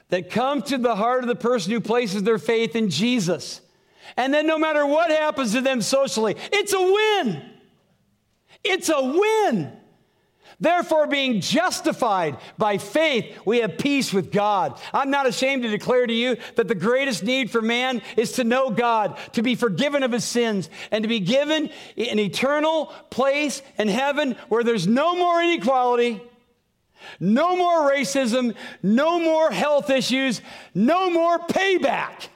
that 0.08 0.28
come 0.28 0.60
to 0.62 0.76
the 0.76 0.96
heart 0.96 1.22
of 1.22 1.28
the 1.28 1.36
person 1.36 1.70
who 1.70 1.80
places 1.80 2.24
their 2.24 2.38
faith 2.38 2.74
in 2.74 2.90
Jesus. 2.90 3.60
And 4.16 4.32
then 4.32 4.46
no 4.46 4.58
matter 4.58 4.86
what 4.86 5.10
happens 5.10 5.52
to 5.52 5.60
them 5.60 5.82
socially, 5.82 6.36
it's 6.52 6.72
a 6.72 6.80
win. 6.80 7.42
It's 8.62 8.88
a 8.88 9.02
win. 9.02 9.72
Therefore, 10.60 11.06
being 11.06 11.40
justified 11.40 12.38
by 12.56 12.78
faith, 12.78 13.36
we 13.44 13.58
have 13.58 13.76
peace 13.76 14.12
with 14.12 14.30
God. 14.30 14.78
I'm 14.92 15.10
not 15.10 15.26
ashamed 15.26 15.64
to 15.64 15.68
declare 15.68 16.06
to 16.06 16.12
you 16.12 16.36
that 16.54 16.68
the 16.68 16.74
greatest 16.74 17.24
need 17.24 17.50
for 17.50 17.60
man 17.60 18.02
is 18.16 18.32
to 18.32 18.44
know 18.44 18.70
God, 18.70 19.18
to 19.32 19.42
be 19.42 19.56
forgiven 19.56 20.02
of 20.02 20.12
his 20.12 20.24
sins, 20.24 20.70
and 20.90 21.02
to 21.02 21.08
be 21.08 21.20
given 21.20 21.70
an 21.96 22.18
eternal 22.18 22.86
place 23.10 23.62
in 23.78 23.88
heaven 23.88 24.36
where 24.48 24.62
there's 24.62 24.86
no 24.86 25.16
more 25.16 25.42
inequality, 25.42 26.22
no 27.18 27.56
more 27.56 27.90
racism, 27.90 28.54
no 28.82 29.18
more 29.18 29.50
health 29.50 29.90
issues, 29.90 30.40
no 30.74 31.10
more 31.10 31.38
payback. 31.40 32.28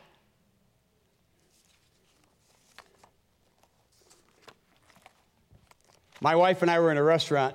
My 6.21 6.35
wife 6.35 6.63
and 6.63 6.71
I 6.71 6.81
were 6.81 6.91
in 6.91 6.97
a 6.97 7.03
restaurant 7.03 7.55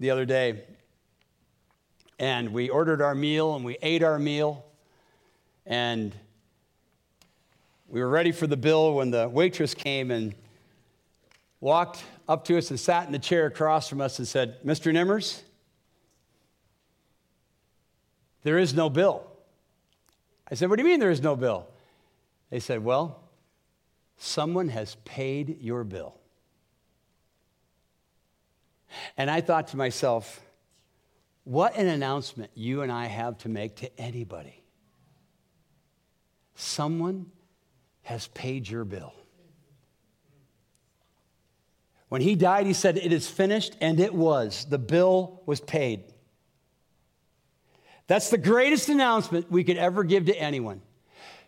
the 0.00 0.10
other 0.10 0.24
day, 0.24 0.64
and 2.18 2.52
we 2.52 2.68
ordered 2.68 3.00
our 3.00 3.14
meal 3.14 3.54
and 3.54 3.64
we 3.64 3.76
ate 3.82 4.02
our 4.02 4.18
meal, 4.18 4.64
and 5.64 6.12
we 7.86 8.00
were 8.00 8.08
ready 8.08 8.32
for 8.32 8.48
the 8.48 8.56
bill 8.56 8.94
when 8.94 9.12
the 9.12 9.28
waitress 9.28 9.74
came 9.74 10.10
and 10.10 10.34
walked 11.60 12.02
up 12.28 12.44
to 12.46 12.58
us 12.58 12.70
and 12.70 12.80
sat 12.80 13.06
in 13.06 13.12
the 13.12 13.18
chair 13.18 13.46
across 13.46 13.88
from 13.88 14.00
us 14.00 14.18
and 14.18 14.26
said, 14.26 14.60
Mr. 14.64 14.92
Nimmers, 14.92 15.42
there 18.42 18.58
is 18.58 18.74
no 18.74 18.90
bill. 18.90 19.24
I 20.50 20.56
said, 20.56 20.68
What 20.68 20.76
do 20.76 20.82
you 20.82 20.88
mean 20.88 20.98
there 20.98 21.10
is 21.12 21.22
no 21.22 21.36
bill? 21.36 21.68
They 22.50 22.58
said, 22.58 22.82
Well, 22.82 23.22
someone 24.16 24.68
has 24.68 24.96
paid 25.04 25.58
your 25.60 25.84
bill. 25.84 26.18
And 29.18 29.28
I 29.28 29.40
thought 29.40 29.68
to 29.68 29.76
myself, 29.76 30.40
what 31.42 31.76
an 31.76 31.88
announcement 31.88 32.52
you 32.54 32.82
and 32.82 32.92
I 32.92 33.06
have 33.06 33.36
to 33.38 33.48
make 33.48 33.76
to 33.76 34.00
anybody. 34.00 34.62
Someone 36.54 37.26
has 38.02 38.28
paid 38.28 38.68
your 38.68 38.84
bill. 38.84 39.12
When 42.08 42.22
he 42.22 42.36
died, 42.36 42.66
he 42.66 42.72
said, 42.72 42.96
It 42.96 43.12
is 43.12 43.28
finished, 43.28 43.76
and 43.80 44.00
it 44.00 44.14
was. 44.14 44.64
The 44.66 44.78
bill 44.78 45.42
was 45.46 45.60
paid. 45.60 46.04
That's 48.06 48.30
the 48.30 48.38
greatest 48.38 48.88
announcement 48.88 49.50
we 49.50 49.64
could 49.64 49.76
ever 49.76 50.04
give 50.04 50.26
to 50.26 50.34
anyone. 50.34 50.80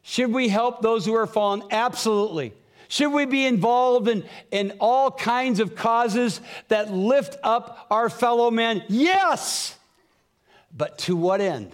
Should 0.02 0.32
we 0.32 0.48
help 0.48 0.82
those 0.82 1.06
who 1.06 1.14
are 1.14 1.26
fallen? 1.26 1.62
Absolutely. 1.70 2.52
Should 2.90 3.12
we 3.12 3.24
be 3.24 3.46
involved 3.46 4.08
in, 4.08 4.24
in 4.50 4.72
all 4.80 5.12
kinds 5.12 5.60
of 5.60 5.76
causes 5.76 6.40
that 6.66 6.92
lift 6.92 7.36
up 7.44 7.86
our 7.88 8.10
fellow 8.10 8.50
men? 8.50 8.82
Yes. 8.88 9.78
But 10.76 10.98
to 10.98 11.14
what 11.14 11.40
end? 11.40 11.70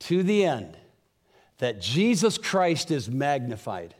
To 0.00 0.24
the 0.24 0.44
end 0.44 0.76
that 1.58 1.80
Jesus 1.80 2.36
Christ 2.36 2.90
is 2.90 3.08
magnified 3.08 3.94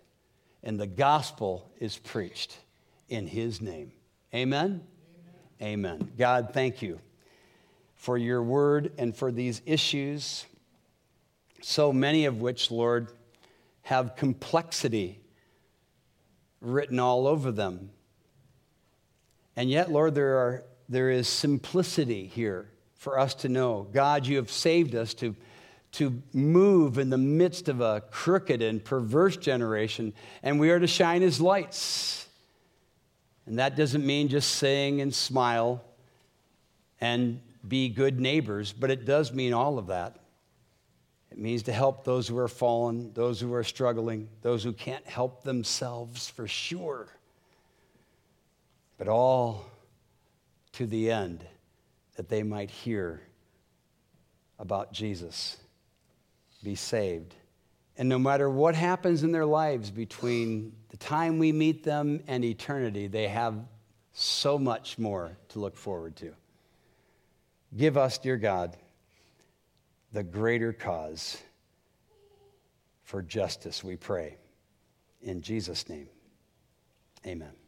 and 0.64 0.78
the 0.78 0.88
gospel 0.88 1.70
is 1.78 1.96
preached 1.96 2.59
in 3.09 3.28
his 3.28 3.61
name. 3.61 3.92
Amen? 4.35 4.83
Amen. 5.62 5.98
Amen. 6.00 6.12
God, 6.18 6.50
thank 6.52 6.83
you 6.83 6.98
for 7.94 8.18
your 8.18 8.42
word 8.42 8.90
and 8.98 9.16
for 9.16 9.30
these 9.30 9.62
issues, 9.66 10.46
so 11.62 11.92
many 11.92 12.24
of 12.24 12.40
which, 12.40 12.72
Lord, 12.72 13.12
have 13.83 14.16
complexity 14.16 15.19
written 16.61 16.99
all 16.99 17.27
over 17.27 17.51
them. 17.51 17.90
And 19.57 19.70
yet, 19.70 19.90
Lord, 19.90 20.14
there, 20.14 20.37
are, 20.38 20.64
there 20.88 21.11
is 21.11 21.29
simplicity 21.29 22.27
here 22.27 22.70
for 22.94 23.18
us 23.18 23.35
to 23.35 23.49
know. 23.49 23.87
God, 23.92 24.27
you 24.27 24.37
have 24.37 24.51
saved 24.51 24.94
us 24.94 25.14
to, 25.14 25.35
to 25.92 26.23
move 26.33 26.99
in 26.99 27.11
the 27.11 27.18
midst 27.18 27.68
of 27.68 27.81
a 27.81 28.03
crooked 28.11 28.62
and 28.62 28.85
perverse 28.85 29.37
generation, 29.37 30.12
and 30.42 30.61
we 30.61 30.70
are 30.70 30.79
to 30.79 30.87
shine 30.87 31.23
as 31.23 31.40
lights. 31.40 32.27
And 33.46 33.59
that 33.59 33.77
doesn't 33.77 34.07
mean 34.07 34.29
just 34.29 34.51
sing 34.53 35.01
and 35.01 35.14
smile 35.14 35.83
and 37.01 37.40
be 37.66 37.88
good 37.88 38.20
neighbors, 38.20 38.73
but 38.73 38.90
it 38.90 39.05
does 39.05 39.33
mean 39.33 39.53
all 39.53 39.79
of 39.79 39.88
that. 39.88 40.16
It 41.31 41.38
means 41.38 41.62
to 41.64 41.73
help 41.73 42.05
those 42.05 42.27
who 42.27 42.37
are 42.38 42.49
fallen, 42.49 43.12
those 43.14 43.40
who 43.40 43.53
are 43.55 43.64
struggling, 43.64 44.29
those 44.43 44.64
who 44.64 44.73
can't 44.73 45.07
help 45.07 45.45
themselves 45.45 46.29
for 46.29 46.49
sure. 46.49 47.09
But 48.99 49.09
all 49.09 49.64
to 50.73 50.87
the 50.87 51.11
end 51.11 51.45
that 52.16 52.29
they 52.29 52.43
might 52.43 52.71
hear 52.71 53.23
about 54.59 54.93
Jesus, 54.93 55.57
be 56.62 56.75
saved. 56.75 57.35
And 57.97 58.09
no 58.09 58.19
matter 58.19 58.51
what 58.51 58.75
happens 58.75 59.23
in 59.23 59.33
their 59.33 59.47
lives 59.47 59.90
between 59.90 60.73
the 60.88 60.97
time 60.97 61.38
we 61.38 61.53
meet 61.53 61.85
them 61.85 62.23
and 62.27 62.45
eternity, 62.45 63.07
they 63.07 63.29
have 63.29 63.55
so 64.12 64.59
much 64.59 64.99
more 64.99 65.37
to 65.51 65.61
look 65.61 65.77
forward 65.77 66.16
to. 66.16 66.35
Give 67.77 67.97
us, 67.97 68.19
dear 68.19 68.37
God, 68.37 68.77
the 70.12 70.23
greater 70.23 70.73
cause 70.73 71.38
for 73.03 73.23
justice, 73.23 73.83
we 73.83 73.96
pray. 73.96 74.38
In 75.20 75.42
Jesus' 75.42 75.88
name, 75.88 76.09
amen. 77.27 77.60